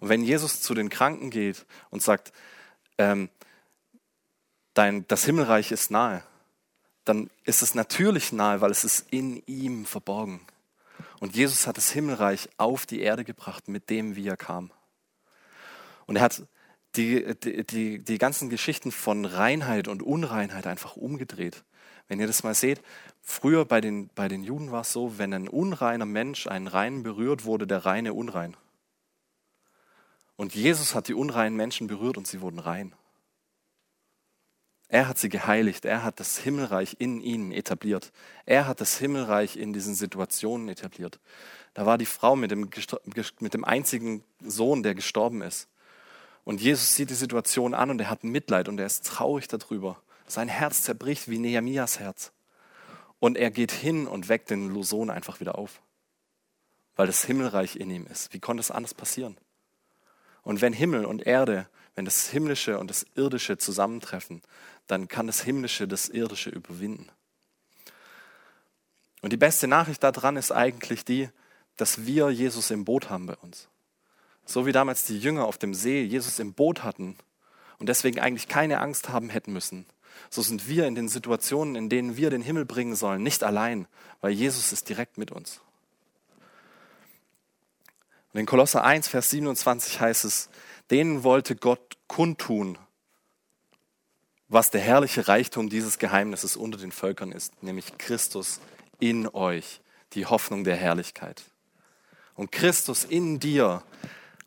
Und 0.00 0.08
wenn 0.08 0.22
Jesus 0.22 0.60
zu 0.60 0.74
den 0.74 0.90
Kranken 0.90 1.30
geht 1.30 1.66
und 1.90 2.02
sagt, 2.02 2.32
ähm, 2.98 3.30
dein, 4.74 5.06
das 5.08 5.24
Himmelreich 5.24 5.72
ist 5.72 5.90
nahe, 5.90 6.22
dann 7.04 7.30
ist 7.44 7.62
es 7.62 7.74
natürlich 7.74 8.32
nahe, 8.32 8.60
weil 8.60 8.70
es 8.70 8.84
ist 8.84 9.06
in 9.10 9.42
ihm 9.46 9.86
verborgen. 9.86 10.40
Und 11.20 11.34
Jesus 11.34 11.66
hat 11.66 11.76
das 11.76 11.90
Himmelreich 11.90 12.48
auf 12.58 12.86
die 12.86 13.00
Erde 13.00 13.24
gebracht, 13.24 13.68
mit 13.68 13.90
dem, 13.90 14.14
wie 14.14 14.28
er 14.28 14.36
kam. 14.36 14.70
Und 16.06 16.16
er 16.16 16.22
hat 16.22 16.42
die, 16.98 17.34
die, 17.64 17.98
die, 18.04 18.18
ganzen 18.18 18.50
Geschichten 18.50 18.90
von 18.90 19.24
Reinheit 19.24 19.88
und 19.88 20.02
Unreinheit 20.02 20.66
einfach 20.66 20.96
umgedreht. 20.96 21.64
Wenn 22.08 22.20
ihr 22.20 22.26
das 22.26 22.42
mal 22.42 22.54
seht, 22.54 22.82
früher 23.22 23.64
bei 23.64 23.80
den, 23.80 24.10
bei 24.14 24.28
den 24.28 24.42
Juden 24.42 24.72
war 24.72 24.80
es 24.80 24.92
so, 24.92 25.18
wenn 25.18 25.32
ein 25.32 25.48
unreiner 25.48 26.06
Mensch 26.06 26.46
einen 26.46 26.66
Reinen 26.66 27.02
berührt, 27.04 27.44
wurde 27.44 27.66
der 27.66 27.86
Reine 27.86 28.14
unrein. 28.14 28.56
Und 30.36 30.54
Jesus 30.54 30.94
hat 30.94 31.08
die 31.08 31.14
unreinen 31.14 31.56
Menschen 31.56 31.86
berührt 31.86 32.16
und 32.16 32.26
sie 32.26 32.40
wurden 32.40 32.58
rein. 32.58 32.94
Er 34.88 35.06
hat 35.06 35.18
sie 35.18 35.28
geheiligt, 35.28 35.84
er 35.84 36.02
hat 36.02 36.18
das 36.18 36.38
Himmelreich 36.38 36.96
in 36.98 37.20
ihnen 37.20 37.52
etabliert. 37.52 38.10
Er 38.46 38.66
hat 38.66 38.80
das 38.80 38.96
Himmelreich 38.98 39.56
in 39.56 39.72
diesen 39.74 39.94
Situationen 39.94 40.68
etabliert. 40.68 41.20
Da 41.74 41.84
war 41.84 41.98
die 41.98 42.06
Frau 42.06 42.36
mit 42.36 42.50
dem, 42.50 42.70
mit 43.40 43.54
dem 43.54 43.64
einzigen 43.64 44.24
Sohn, 44.40 44.82
der 44.82 44.94
gestorben 44.94 45.42
ist. 45.42 45.68
Und 46.48 46.62
Jesus 46.62 46.94
sieht 46.94 47.10
die 47.10 47.14
Situation 47.14 47.74
an 47.74 47.90
und 47.90 48.00
er 48.00 48.08
hat 48.08 48.24
Mitleid 48.24 48.70
und 48.70 48.80
er 48.80 48.86
ist 48.86 49.04
traurig 49.04 49.48
darüber. 49.48 50.00
Sein 50.26 50.48
Herz 50.48 50.82
zerbricht 50.82 51.28
wie 51.28 51.38
Nehemias 51.38 52.00
Herz. 52.00 52.32
Und 53.20 53.36
er 53.36 53.50
geht 53.50 53.70
hin 53.70 54.06
und 54.06 54.30
weckt 54.30 54.48
den 54.48 54.82
Sohn 54.82 55.10
einfach 55.10 55.40
wieder 55.40 55.58
auf. 55.58 55.82
Weil 56.96 57.06
das 57.06 57.22
Himmelreich 57.22 57.76
in 57.76 57.90
ihm 57.90 58.06
ist. 58.06 58.32
Wie 58.32 58.38
konnte 58.38 58.62
es 58.62 58.70
anders 58.70 58.94
passieren? 58.94 59.36
Und 60.42 60.62
wenn 60.62 60.72
Himmel 60.72 61.04
und 61.04 61.26
Erde, 61.26 61.68
wenn 61.96 62.06
das 62.06 62.30
Himmlische 62.30 62.78
und 62.78 62.88
das 62.88 63.04
Irdische 63.14 63.58
zusammentreffen, 63.58 64.40
dann 64.86 65.06
kann 65.06 65.26
das 65.26 65.42
Himmlische 65.42 65.86
das 65.86 66.08
Irdische 66.08 66.48
überwinden. 66.48 67.10
Und 69.20 69.34
die 69.34 69.36
beste 69.36 69.68
Nachricht 69.68 70.02
daran 70.02 70.38
ist 70.38 70.50
eigentlich 70.50 71.04
die, 71.04 71.28
dass 71.76 72.06
wir 72.06 72.30
Jesus 72.30 72.70
im 72.70 72.86
Boot 72.86 73.10
haben 73.10 73.26
bei 73.26 73.36
uns. 73.36 73.68
So 74.48 74.64
wie 74.64 74.72
damals 74.72 75.04
die 75.04 75.18
Jünger 75.18 75.44
auf 75.44 75.58
dem 75.58 75.74
See 75.74 76.02
Jesus 76.02 76.38
im 76.38 76.54
Boot 76.54 76.82
hatten 76.82 77.18
und 77.78 77.90
deswegen 77.90 78.18
eigentlich 78.18 78.48
keine 78.48 78.80
Angst 78.80 79.10
haben 79.10 79.28
hätten 79.28 79.52
müssen. 79.52 79.84
So 80.30 80.40
sind 80.40 80.66
wir 80.66 80.86
in 80.86 80.94
den 80.94 81.10
Situationen, 81.10 81.76
in 81.76 81.90
denen 81.90 82.16
wir 82.16 82.30
den 82.30 82.40
Himmel 82.40 82.64
bringen 82.64 82.96
sollen, 82.96 83.22
nicht 83.22 83.44
allein, 83.44 83.86
weil 84.22 84.32
Jesus 84.32 84.72
ist 84.72 84.88
direkt 84.88 85.18
mit 85.18 85.30
uns. 85.30 85.60
Und 88.32 88.40
in 88.40 88.46
Kolosser 88.46 88.84
1, 88.84 89.08
Vers 89.08 89.28
27 89.28 90.00
heißt 90.00 90.24
es, 90.24 90.48
denen 90.90 91.24
wollte 91.24 91.54
Gott 91.54 91.98
kundtun, 92.06 92.78
was 94.48 94.70
der 94.70 94.80
herrliche 94.80 95.28
Reichtum 95.28 95.68
dieses 95.68 95.98
Geheimnisses 95.98 96.56
unter 96.56 96.78
den 96.78 96.90
Völkern 96.90 97.32
ist, 97.32 97.62
nämlich 97.62 97.98
Christus 97.98 98.60
in 98.98 99.28
euch, 99.28 99.82
die 100.14 100.24
Hoffnung 100.24 100.64
der 100.64 100.76
Herrlichkeit. 100.76 101.42
Und 102.34 102.50
Christus 102.50 103.04
in 103.04 103.40
dir 103.40 103.82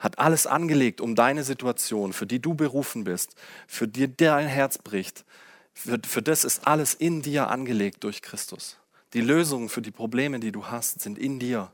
hat 0.01 0.20
alles 0.20 0.48
angelegt, 0.48 1.00
um 1.00 1.15
deine 1.15 1.46
Situation, 1.46 2.12
für 2.12 2.27
die 2.27 2.41
du 2.41 2.55
berufen 2.55 3.05
bist, 3.05 3.36
für 3.67 3.88
die 3.88 4.13
dein 4.13 4.48
Herz 4.48 4.77
bricht, 4.77 5.24
für, 5.74 6.00
für 6.05 6.22
das 6.22 6.43
ist 6.43 6.67
alles 6.67 6.93
in 6.93 7.22
dir 7.22 7.50
angelegt 7.50 8.03
durch 8.03 8.22
Christus. 8.22 8.77
Die 9.13 9.22
Lösungen 9.22 9.70
für 9.70 9.81
die 9.81 9.91
Probleme, 9.91 10.39
die 10.39 10.51
du 10.51 10.65
hast, 10.65 11.00
sind 11.00 11.17
in 11.17 11.39
dir. 11.39 11.72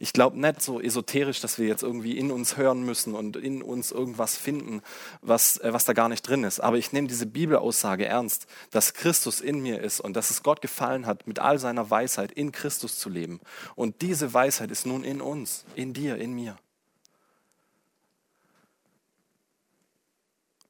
Ich 0.00 0.12
glaube 0.12 0.38
nicht 0.38 0.62
so 0.62 0.80
esoterisch, 0.80 1.40
dass 1.40 1.58
wir 1.58 1.66
jetzt 1.66 1.82
irgendwie 1.82 2.16
in 2.16 2.30
uns 2.30 2.56
hören 2.56 2.84
müssen 2.84 3.14
und 3.14 3.36
in 3.36 3.62
uns 3.62 3.90
irgendwas 3.90 4.36
finden, 4.36 4.80
was, 5.22 5.58
äh, 5.58 5.72
was 5.72 5.84
da 5.84 5.92
gar 5.92 6.08
nicht 6.08 6.22
drin 6.22 6.44
ist. 6.44 6.60
Aber 6.60 6.78
ich 6.78 6.92
nehme 6.92 7.08
diese 7.08 7.26
Bibelaussage 7.26 8.06
ernst, 8.06 8.46
dass 8.70 8.94
Christus 8.94 9.40
in 9.40 9.60
mir 9.60 9.80
ist 9.80 10.00
und 10.00 10.14
dass 10.14 10.30
es 10.30 10.44
Gott 10.44 10.62
gefallen 10.62 11.04
hat, 11.04 11.26
mit 11.26 11.40
all 11.40 11.58
seiner 11.58 11.90
Weisheit 11.90 12.30
in 12.30 12.52
Christus 12.52 12.98
zu 12.98 13.10
leben. 13.10 13.40
Und 13.74 14.00
diese 14.00 14.32
Weisheit 14.32 14.70
ist 14.70 14.86
nun 14.86 15.02
in 15.02 15.20
uns, 15.20 15.64
in 15.74 15.92
dir, 15.92 16.16
in 16.16 16.32
mir. 16.32 16.56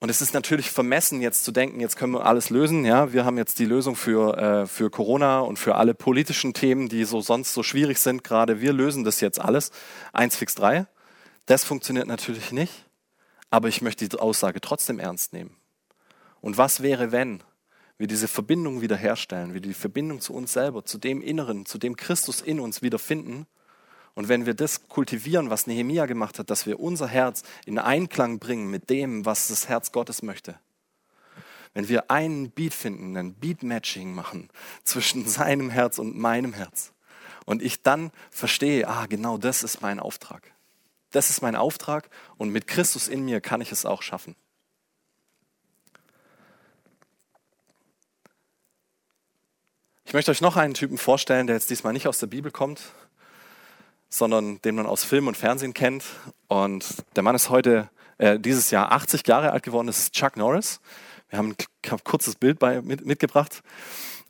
Und 0.00 0.10
es 0.10 0.22
ist 0.22 0.32
natürlich 0.32 0.70
vermessen, 0.70 1.20
jetzt 1.20 1.44
zu 1.44 1.50
denken, 1.50 1.80
jetzt 1.80 1.96
können 1.96 2.12
wir 2.12 2.24
alles 2.24 2.50
lösen. 2.50 2.84
Ja, 2.84 3.12
wir 3.12 3.24
haben 3.24 3.36
jetzt 3.36 3.58
die 3.58 3.64
Lösung 3.64 3.96
für, 3.96 4.36
äh, 4.38 4.66
für 4.66 4.90
Corona 4.90 5.40
und 5.40 5.58
für 5.58 5.74
alle 5.74 5.92
politischen 5.92 6.54
Themen, 6.54 6.88
die 6.88 7.04
so 7.04 7.20
sonst 7.20 7.52
so 7.52 7.64
schwierig 7.64 7.98
sind 7.98 8.22
gerade. 8.22 8.60
Wir 8.60 8.72
lösen 8.72 9.02
das 9.02 9.20
jetzt 9.20 9.40
alles. 9.40 9.72
Eins 10.12 10.36
fix 10.36 10.54
drei. 10.54 10.86
Das 11.46 11.64
funktioniert 11.64 12.06
natürlich 12.06 12.52
nicht. 12.52 12.86
Aber 13.50 13.68
ich 13.68 13.82
möchte 13.82 14.08
die 14.08 14.18
Aussage 14.18 14.60
trotzdem 14.60 15.00
ernst 15.00 15.32
nehmen. 15.32 15.56
Und 16.40 16.58
was 16.58 16.82
wäre, 16.82 17.10
wenn 17.10 17.42
wir 17.96 18.06
diese 18.06 18.28
Verbindung 18.28 18.80
wiederherstellen, 18.80 19.54
wir 19.54 19.60
die 19.60 19.74
Verbindung 19.74 20.20
zu 20.20 20.32
uns 20.32 20.52
selber, 20.52 20.84
zu 20.84 20.98
dem 20.98 21.20
Inneren, 21.20 21.66
zu 21.66 21.78
dem 21.78 21.96
Christus 21.96 22.40
in 22.40 22.60
uns 22.60 22.82
wiederfinden 22.82 23.46
und 24.18 24.28
wenn 24.28 24.46
wir 24.46 24.54
das 24.54 24.88
kultivieren, 24.88 25.48
was 25.48 25.68
Nehemia 25.68 26.06
gemacht 26.06 26.40
hat, 26.40 26.50
dass 26.50 26.66
wir 26.66 26.80
unser 26.80 27.06
Herz 27.06 27.44
in 27.66 27.78
Einklang 27.78 28.40
bringen 28.40 28.68
mit 28.68 28.90
dem, 28.90 29.24
was 29.24 29.46
das 29.46 29.68
Herz 29.68 29.92
Gottes 29.92 30.22
möchte. 30.22 30.58
Wenn 31.72 31.88
wir 31.88 32.10
einen 32.10 32.50
Beat 32.50 32.74
finden, 32.74 33.16
ein 33.16 33.34
Beat-Matching 33.34 34.12
machen 34.12 34.48
zwischen 34.82 35.24
seinem 35.28 35.70
Herz 35.70 36.00
und 36.00 36.18
meinem 36.18 36.52
Herz. 36.52 36.92
Und 37.46 37.62
ich 37.62 37.84
dann 37.84 38.10
verstehe, 38.32 38.88
ah, 38.88 39.06
genau 39.06 39.38
das 39.38 39.62
ist 39.62 39.82
mein 39.82 40.00
Auftrag. 40.00 40.52
Das 41.12 41.30
ist 41.30 41.40
mein 41.40 41.54
Auftrag 41.54 42.10
und 42.38 42.50
mit 42.50 42.66
Christus 42.66 43.06
in 43.06 43.24
mir 43.24 43.40
kann 43.40 43.60
ich 43.60 43.70
es 43.70 43.86
auch 43.86 44.02
schaffen. 44.02 44.34
Ich 50.04 50.12
möchte 50.12 50.32
euch 50.32 50.40
noch 50.40 50.56
einen 50.56 50.74
Typen 50.74 50.98
vorstellen, 50.98 51.46
der 51.46 51.54
jetzt 51.54 51.70
diesmal 51.70 51.92
nicht 51.92 52.08
aus 52.08 52.18
der 52.18 52.26
Bibel 52.26 52.50
kommt, 52.50 52.80
sondern 54.08 54.60
den 54.62 54.74
man 54.74 54.86
aus 54.86 55.04
Film 55.04 55.26
und 55.26 55.36
Fernsehen 55.36 55.74
kennt. 55.74 56.04
Und 56.48 56.84
der 57.16 57.22
Mann 57.22 57.34
ist 57.34 57.50
heute 57.50 57.90
äh, 58.18 58.38
dieses 58.38 58.70
Jahr 58.70 58.92
80 58.92 59.26
Jahre 59.26 59.52
alt 59.52 59.62
geworden. 59.62 59.86
Das 59.86 59.98
ist 59.98 60.14
Chuck 60.14 60.36
Norris. 60.36 60.80
Wir 61.28 61.38
haben 61.38 61.54
ein 61.90 61.98
kurzes 62.04 62.36
Bild 62.36 62.58
bei, 62.58 62.80
mit, 62.80 63.04
mitgebracht. 63.04 63.62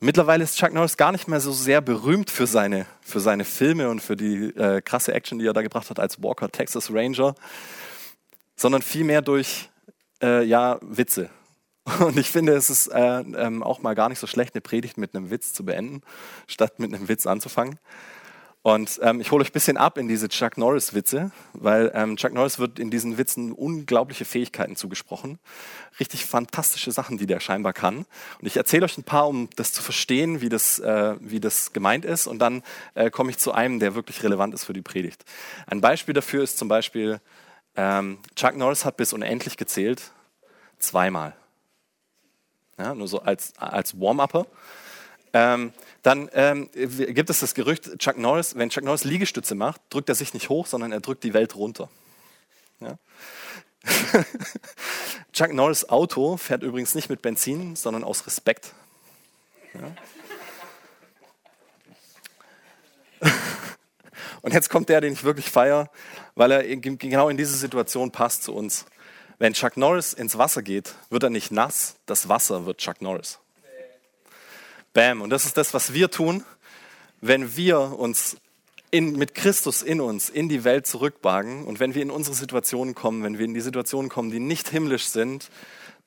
Mittlerweile 0.01 0.43
ist 0.43 0.57
Chuck 0.57 0.73
Norris 0.73 0.97
gar 0.97 1.11
nicht 1.11 1.27
mehr 1.27 1.41
so 1.41 1.51
sehr 1.51 1.81
berühmt 1.81 2.29
für 2.29 2.47
seine, 2.47 2.85
für 3.01 3.19
seine 3.19 3.45
Filme 3.45 3.89
und 3.89 4.01
für 4.01 4.15
die 4.15 4.55
äh, 4.55 4.81
krasse 4.81 5.13
Action, 5.13 5.39
die 5.39 5.45
er 5.45 5.53
da 5.53 5.61
gebracht 5.61 5.89
hat 5.89 5.99
als 5.99 6.21
Walker 6.21 6.49
Texas 6.49 6.91
Ranger, 6.91 7.35
sondern 8.55 8.81
vielmehr 8.81 9.21
durch 9.21 9.69
äh, 10.21 10.43
ja, 10.43 10.77
Witze. 10.81 11.29
Und 11.99 12.17
ich 12.17 12.29
finde, 12.29 12.53
es 12.53 12.69
ist 12.69 12.87
äh, 12.87 13.19
ähm, 13.19 13.63
auch 13.63 13.81
mal 13.81 13.95
gar 13.95 14.09
nicht 14.09 14.19
so 14.19 14.27
schlecht, 14.27 14.53
eine 14.53 14.61
Predigt 14.61 14.97
mit 14.97 15.15
einem 15.15 15.31
Witz 15.31 15.53
zu 15.53 15.65
beenden, 15.65 16.01
statt 16.47 16.79
mit 16.79 16.93
einem 16.93 17.07
Witz 17.07 17.25
anzufangen. 17.25 17.79
Und 18.69 18.99
ähm, 19.01 19.19
ich 19.19 19.31
hole 19.31 19.41
euch 19.41 19.49
ein 19.49 19.53
bisschen 19.53 19.77
ab 19.77 19.97
in 19.97 20.07
diese 20.07 20.29
Chuck 20.29 20.55
Norris-Witze, 20.55 21.31
weil 21.53 21.91
ähm, 21.95 22.17
Chuck 22.17 22.33
Norris 22.33 22.59
wird 22.59 22.77
in 22.77 22.91
diesen 22.91 23.17
Witzen 23.17 23.51
unglaubliche 23.51 24.25
Fähigkeiten 24.25 24.75
zugesprochen. 24.75 25.39
Richtig 25.99 26.27
fantastische 26.27 26.91
Sachen, 26.91 27.17
die 27.17 27.25
der 27.25 27.39
scheinbar 27.39 27.73
kann. 27.73 27.97
Und 27.97 28.45
ich 28.45 28.57
erzähle 28.57 28.85
euch 28.85 28.95
ein 28.95 29.03
paar, 29.03 29.27
um 29.27 29.49
das 29.55 29.73
zu 29.73 29.81
verstehen, 29.81 30.41
wie 30.41 30.49
das, 30.49 30.77
äh, 30.77 31.15
wie 31.19 31.39
das 31.39 31.73
gemeint 31.73 32.05
ist. 32.05 32.27
Und 32.27 32.37
dann 32.37 32.61
äh, 32.93 33.09
komme 33.09 33.31
ich 33.31 33.39
zu 33.39 33.53
einem, 33.53 33.79
der 33.79 33.95
wirklich 33.95 34.21
relevant 34.21 34.53
ist 34.53 34.65
für 34.65 34.73
die 34.73 34.83
Predigt. 34.83 35.25
Ein 35.65 35.81
Beispiel 35.81 36.13
dafür 36.13 36.43
ist 36.43 36.59
zum 36.59 36.67
Beispiel, 36.67 37.19
ähm, 37.75 38.19
Chuck 38.35 38.55
Norris 38.55 38.85
hat 38.85 38.97
bis 38.97 39.13
unendlich 39.13 39.57
gezählt, 39.57 40.11
zweimal. 40.77 41.33
Ja, 42.77 42.93
nur 42.93 43.07
so 43.07 43.19
als, 43.21 43.57
als 43.57 43.99
Warm-Upper. 43.99 44.45
Ähm, 45.33 45.73
dann 46.01 46.29
ähm, 46.33 46.69
gibt 46.73 47.29
es 47.29 47.39
das 47.39 47.53
Gerücht, 47.53 47.99
Chuck 47.99 48.17
Norris, 48.17 48.55
wenn 48.55 48.69
Chuck 48.69 48.83
Norris 48.83 49.03
Liegestütze 49.03 49.55
macht, 49.55 49.81
drückt 49.89 50.09
er 50.09 50.15
sich 50.15 50.33
nicht 50.33 50.49
hoch, 50.49 50.65
sondern 50.65 50.91
er 50.91 51.01
drückt 51.01 51.23
die 51.23 51.33
Welt 51.33 51.55
runter. 51.55 51.89
Ja? 52.79 52.97
Chuck 55.33 55.53
Norris 55.53 55.87
Auto 55.89 56.37
fährt 56.37 56.63
übrigens 56.63 56.95
nicht 56.95 57.09
mit 57.09 57.21
Benzin, 57.21 57.75
sondern 57.75 58.03
aus 58.03 58.25
Respekt. 58.25 58.73
Ja? 59.73 59.91
Und 64.41 64.53
jetzt 64.53 64.69
kommt 64.69 64.89
der, 64.89 65.01
den 65.01 65.13
ich 65.13 65.23
wirklich 65.23 65.51
feiere, 65.51 65.89
weil 66.35 66.51
er 66.51 66.63
genau 66.77 67.29
in 67.29 67.37
diese 67.37 67.57
Situation 67.57 68.11
passt 68.11 68.43
zu 68.43 68.53
uns. 68.53 68.85
Wenn 69.37 69.53
Chuck 69.53 69.77
Norris 69.77 70.13
ins 70.13 70.37
Wasser 70.37 70.61
geht, 70.61 70.95
wird 71.09 71.23
er 71.23 71.29
nicht 71.29 71.51
nass, 71.51 71.95
das 72.05 72.29
Wasser 72.29 72.65
wird 72.65 72.77
Chuck 72.79 73.01
Norris. 73.01 73.39
Bam. 74.93 75.21
Und 75.21 75.29
das 75.29 75.45
ist 75.45 75.57
das, 75.57 75.73
was 75.73 75.93
wir 75.93 76.09
tun, 76.09 76.43
wenn 77.21 77.55
wir 77.55 77.79
uns 77.99 78.37
in, 78.91 79.13
mit 79.17 79.35
Christus 79.35 79.81
in 79.81 80.01
uns 80.01 80.29
in 80.29 80.49
die 80.49 80.63
Welt 80.63 80.87
zurückwagen 80.87 81.65
und 81.65 81.79
wenn 81.79 81.93
wir 81.93 82.01
in 82.01 82.11
unsere 82.11 82.35
Situationen 82.35 82.95
kommen, 82.95 83.23
wenn 83.23 83.37
wir 83.37 83.45
in 83.45 83.53
die 83.53 83.61
Situationen 83.61 84.09
kommen, 84.09 84.31
die 84.31 84.39
nicht 84.39 84.69
himmlisch 84.69 85.07
sind, 85.07 85.49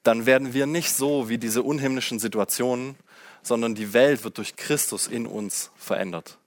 dann 0.02 0.26
werden 0.26 0.52
wir 0.52 0.66
nicht 0.66 0.92
so 0.92 1.28
wie 1.28 1.38
diese 1.38 1.62
unhimmlischen 1.62 2.18
Situationen, 2.18 2.96
sondern 3.42 3.74
die 3.74 3.92
Welt 3.92 4.24
wird 4.24 4.38
durch 4.38 4.56
Christus 4.56 5.06
in 5.06 5.26
uns 5.26 5.70
verändert. 5.76 6.38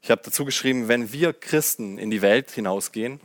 Ich 0.00 0.10
habe 0.10 0.22
dazu 0.24 0.44
geschrieben, 0.44 0.86
wenn 0.86 1.12
wir 1.12 1.32
Christen 1.32 1.98
in 1.98 2.10
die 2.10 2.22
Welt 2.22 2.50
hinausgehen, 2.50 3.20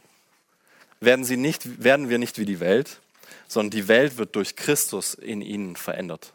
werden, 0.99 1.25
sie 1.25 1.37
nicht, 1.37 1.83
werden 1.83 2.09
wir 2.09 2.17
nicht 2.17 2.39
wie 2.39 2.45
die 2.45 2.59
Welt, 2.59 2.99
sondern 3.47 3.71
die 3.71 3.87
Welt 3.87 4.17
wird 4.17 4.35
durch 4.35 4.55
Christus 4.55 5.13
in 5.13 5.41
ihnen 5.41 5.75
verändert. 5.75 6.33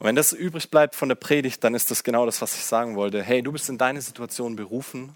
Und 0.00 0.06
wenn 0.06 0.16
das 0.16 0.32
übrig 0.32 0.70
bleibt 0.70 0.94
von 0.94 1.10
der 1.10 1.14
Predigt, 1.14 1.62
dann 1.62 1.74
ist 1.74 1.90
das 1.90 2.02
genau 2.02 2.24
das, 2.24 2.40
was 2.40 2.56
ich 2.56 2.64
sagen 2.64 2.96
wollte. 2.96 3.22
Hey, 3.22 3.42
du 3.42 3.52
bist 3.52 3.68
in 3.68 3.76
deine 3.76 4.00
Situation 4.00 4.56
berufen. 4.56 5.14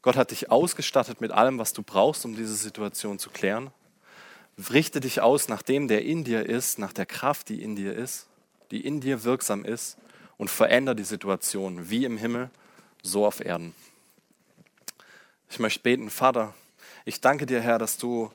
Gott 0.00 0.14
hat 0.14 0.30
dich 0.30 0.48
ausgestattet 0.48 1.20
mit 1.20 1.32
allem, 1.32 1.58
was 1.58 1.72
du 1.72 1.82
brauchst, 1.82 2.24
um 2.24 2.36
diese 2.36 2.54
Situation 2.54 3.18
zu 3.18 3.30
klären. 3.30 3.72
Richte 4.70 5.00
dich 5.00 5.20
aus 5.20 5.48
nach 5.48 5.62
dem, 5.62 5.88
der 5.88 6.04
in 6.04 6.22
dir 6.22 6.46
ist, 6.46 6.78
nach 6.78 6.92
der 6.92 7.04
Kraft, 7.04 7.48
die 7.48 7.64
in 7.64 7.74
dir 7.74 7.94
ist, 7.94 8.28
die 8.70 8.86
in 8.86 9.00
dir 9.00 9.24
wirksam 9.24 9.64
ist 9.64 9.98
und 10.36 10.50
verändere 10.52 10.94
die 10.94 11.02
Situation, 11.02 11.90
wie 11.90 12.04
im 12.04 12.16
Himmel, 12.16 12.48
so 13.02 13.26
auf 13.26 13.44
Erden. 13.44 13.74
Ich 15.50 15.58
möchte 15.58 15.80
beten, 15.80 16.10
Vater, 16.10 16.54
ich 17.04 17.20
danke 17.20 17.44
dir, 17.44 17.60
Herr, 17.60 17.80
dass 17.80 17.98
du, 17.98 18.30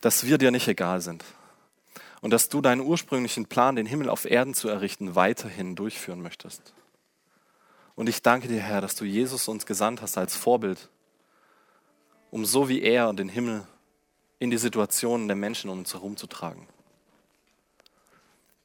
dass 0.00 0.26
wir 0.26 0.36
dir 0.36 0.50
nicht 0.50 0.66
egal 0.66 1.00
sind, 1.00 1.24
und 2.20 2.30
dass 2.30 2.48
du 2.48 2.60
deinen 2.60 2.80
ursprünglichen 2.80 3.46
Plan, 3.46 3.76
den 3.76 3.86
Himmel 3.86 4.08
auf 4.08 4.24
Erden 4.24 4.54
zu 4.54 4.68
errichten, 4.68 5.14
weiterhin 5.14 5.76
durchführen 5.76 6.22
möchtest. 6.22 6.74
Und 7.94 8.08
ich 8.08 8.22
danke 8.22 8.48
dir, 8.48 8.60
Herr, 8.60 8.80
dass 8.80 8.94
du 8.94 9.04
Jesus 9.04 9.48
uns 9.48 9.66
gesandt 9.66 10.02
hast 10.02 10.18
als 10.18 10.36
Vorbild, 10.36 10.88
um 12.30 12.44
so 12.44 12.68
wie 12.68 12.80
er 12.80 13.12
den 13.12 13.28
Himmel 13.28 13.66
in 14.38 14.50
die 14.50 14.58
Situationen 14.58 15.26
der 15.26 15.36
Menschen 15.36 15.70
um 15.70 15.80
uns 15.80 15.94
herum 15.94 16.16
zu 16.16 16.26
tragen. 16.26 16.68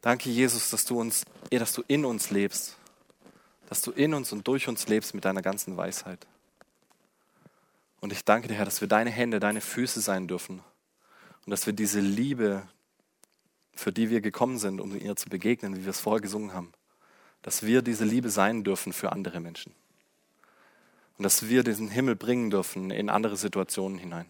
Danke, 0.02 0.30
Jesus, 0.30 0.70
dass 0.70 0.86
du, 0.86 1.00
uns, 1.00 1.26
dass 1.50 1.74
du 1.74 1.84
in 1.88 2.06
uns 2.06 2.30
lebst, 2.30 2.78
dass 3.70 3.82
du 3.82 3.92
in 3.92 4.14
uns 4.14 4.32
und 4.34 4.48
durch 4.48 4.68
uns 4.68 4.88
lebst 4.88 5.16
mit 5.16 5.26
deiner 5.26 5.42
ganzen 5.42 5.78
Weisheit. 5.78 6.28
Und 8.02 8.12
ich 8.12 8.26
danke 8.26 8.50
dir, 8.50 8.56
Herr, 8.56 8.66
dass 8.66 8.82
wir 8.82 8.90
deine 8.90 9.10
Hände, 9.10 9.40
deine 9.40 9.62
Füße 9.62 10.02
sein 10.02 10.28
dürfen. 10.28 10.62
Und 11.46 11.52
dass 11.52 11.66
wir 11.66 11.74
diese 11.74 12.02
Liebe, 12.02 12.64
für 13.74 13.92
die 13.92 14.10
wir 14.10 14.22
gekommen 14.22 14.58
sind, 14.58 14.80
um 14.80 14.96
ihr 14.98 15.16
zu 15.16 15.30
begegnen, 15.30 15.76
wie 15.76 15.84
wir 15.84 15.90
es 15.90 16.00
vorher 16.00 16.22
gesungen 16.22 16.54
haben, 16.54 16.72
dass 17.42 17.64
wir 17.64 17.82
diese 17.82 18.06
Liebe 18.06 18.30
sein 18.30 18.64
dürfen 18.64 18.94
für 18.94 19.12
andere 19.12 19.40
Menschen. 19.40 19.74
Und 21.18 21.24
dass 21.24 21.48
wir 21.48 21.64
diesen 21.64 21.90
Himmel 21.90 22.16
bringen 22.16 22.50
dürfen 22.50 22.92
in 22.92 23.10
andere 23.10 23.38
Situationen 23.38 23.98
hinein. 23.98 24.26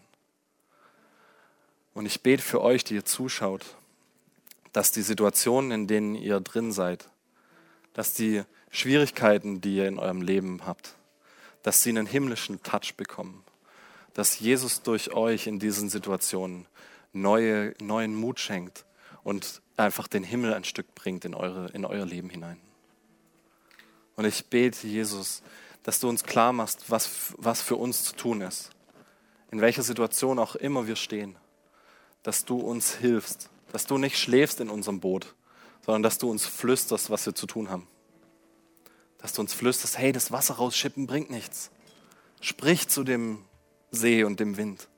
Und 1.94 2.06
ich 2.06 2.22
bete 2.22 2.42
für 2.42 2.60
euch, 2.60 2.84
die 2.84 2.94
ihr 2.94 3.04
zuschaut, 3.04 3.76
dass 4.72 4.90
die 4.90 5.02
Situationen, 5.02 5.70
in 5.70 5.86
denen 5.86 6.14
ihr 6.14 6.40
drin 6.40 6.72
seid, 6.72 7.08
dass 7.92 8.12
die 8.12 8.42
Schwierigkeiten, 8.70 9.60
die 9.60 9.76
ihr 9.76 9.86
in 9.86 9.98
eurem 9.98 10.20
Leben 10.20 10.66
habt, 10.66 10.96
dass 11.62 11.82
sie 11.82 11.90
einen 11.90 12.06
himmlischen 12.06 12.62
Touch 12.62 12.94
bekommen. 12.96 13.44
Dass 14.14 14.40
Jesus 14.40 14.82
durch 14.82 15.12
euch 15.14 15.46
in 15.46 15.58
diesen 15.58 15.88
Situationen 15.88 16.66
neue, 17.12 17.74
neuen 17.80 18.14
Mut 18.14 18.40
schenkt 18.40 18.84
und 19.24 19.62
einfach 19.76 20.06
den 20.06 20.22
Himmel 20.22 20.54
ein 20.54 20.64
Stück 20.64 20.94
bringt 20.94 21.24
in, 21.24 21.34
eure, 21.34 21.68
in 21.70 21.84
euer 21.84 22.06
Leben 22.06 22.30
hinein. 22.30 22.60
Und 24.16 24.26
ich 24.26 24.46
bete, 24.46 24.86
Jesus, 24.86 25.42
dass 25.82 25.98
du 25.98 26.08
uns 26.08 26.22
klar 26.22 26.52
machst, 26.52 26.90
was, 26.90 27.34
was 27.36 27.60
für 27.60 27.76
uns 27.76 28.04
zu 28.04 28.14
tun 28.14 28.42
ist. 28.42 28.70
In 29.50 29.60
welcher 29.60 29.82
Situation 29.82 30.38
auch 30.38 30.54
immer 30.54 30.86
wir 30.86 30.96
stehen. 30.96 31.36
Dass 32.22 32.44
du 32.44 32.58
uns 32.58 32.94
hilfst. 32.94 33.50
Dass 33.72 33.86
du 33.86 33.98
nicht 33.98 34.18
schläfst 34.18 34.60
in 34.60 34.70
unserem 34.70 35.00
Boot, 35.00 35.34
sondern 35.84 36.02
dass 36.02 36.18
du 36.18 36.30
uns 36.30 36.46
flüsterst, 36.46 37.10
was 37.10 37.26
wir 37.26 37.34
zu 37.34 37.46
tun 37.46 37.70
haben. 37.70 37.88
Dass 39.18 39.32
du 39.32 39.40
uns 39.40 39.52
flüsterst, 39.52 39.98
hey, 39.98 40.12
das 40.12 40.30
Wasser 40.30 40.54
rausschippen 40.54 41.06
bringt 41.06 41.30
nichts. 41.30 41.70
Sprich 42.40 42.88
zu 42.88 43.04
dem 43.04 43.44
See 43.90 44.22
und 44.22 44.38
dem 44.38 44.56
Wind. 44.56 44.88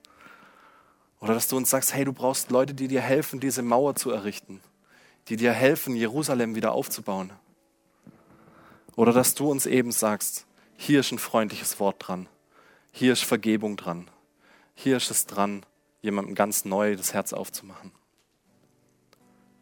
Oder 1.20 1.34
dass 1.34 1.48
du 1.48 1.56
uns 1.56 1.70
sagst, 1.70 1.94
hey, 1.94 2.04
du 2.04 2.12
brauchst 2.12 2.50
Leute, 2.50 2.74
die 2.74 2.88
dir 2.88 3.00
helfen, 3.00 3.40
diese 3.40 3.62
Mauer 3.62 3.94
zu 3.94 4.10
errichten, 4.10 4.60
die 5.28 5.36
dir 5.36 5.52
helfen, 5.52 5.96
Jerusalem 5.96 6.54
wieder 6.54 6.72
aufzubauen. 6.72 7.32
Oder 8.96 9.12
dass 9.12 9.34
du 9.34 9.50
uns 9.50 9.66
eben 9.66 9.92
sagst, 9.92 10.46
hier 10.76 11.00
ist 11.00 11.12
ein 11.12 11.18
freundliches 11.18 11.80
Wort 11.80 11.96
dran, 11.98 12.28
hier 12.92 13.12
ist 13.12 13.24
Vergebung 13.24 13.76
dran, 13.76 14.10
hier 14.74 14.96
ist 14.96 15.10
es 15.10 15.26
dran, 15.26 15.64
jemandem 16.02 16.34
ganz 16.34 16.64
neu 16.64 16.96
das 16.96 17.14
Herz 17.14 17.32
aufzumachen. 17.32 17.92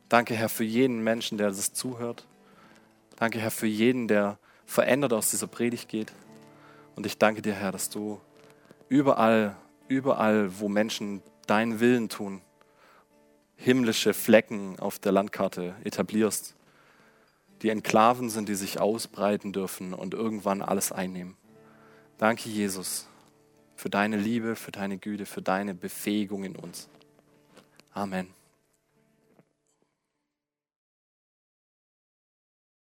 Danke, 0.08 0.34
Herr, 0.34 0.48
für 0.48 0.64
jeden 0.64 1.02
Menschen, 1.02 1.38
der 1.38 1.48
das 1.48 1.72
zuhört. 1.72 2.26
Danke, 3.16 3.38
Herr, 3.38 3.50
für 3.50 3.66
jeden, 3.66 4.06
der 4.06 4.38
verändert 4.66 5.12
aus 5.12 5.30
dieser 5.30 5.46
Predigt 5.46 5.88
geht. 5.88 6.12
Und 6.94 7.06
ich 7.06 7.18
danke 7.18 7.42
dir, 7.42 7.54
Herr, 7.54 7.72
dass 7.72 7.90
du 7.90 8.20
überall, 8.88 9.56
überall, 9.88 10.60
wo 10.60 10.68
Menschen 10.68 11.22
deinen 11.46 11.80
Willen 11.80 12.08
tun, 12.08 12.40
himmlische 13.56 14.14
Flecken 14.14 14.78
auf 14.78 14.98
der 14.98 15.12
Landkarte 15.12 15.74
etablierst, 15.84 16.54
die 17.62 17.70
Enklaven 17.70 18.28
sind, 18.30 18.48
die 18.48 18.54
sich 18.54 18.80
ausbreiten 18.80 19.52
dürfen 19.52 19.94
und 19.94 20.14
irgendwann 20.14 20.60
alles 20.60 20.92
einnehmen. 20.92 21.36
Danke, 22.18 22.48
Jesus, 22.48 23.08
für 23.74 23.90
deine 23.90 24.16
Liebe, 24.16 24.56
für 24.56 24.72
deine 24.72 24.98
Güte, 24.98 25.26
für 25.26 25.42
deine 25.42 25.74
Befähigung 25.74 26.44
in 26.44 26.56
uns. 26.56 26.88
Amen. 27.92 28.28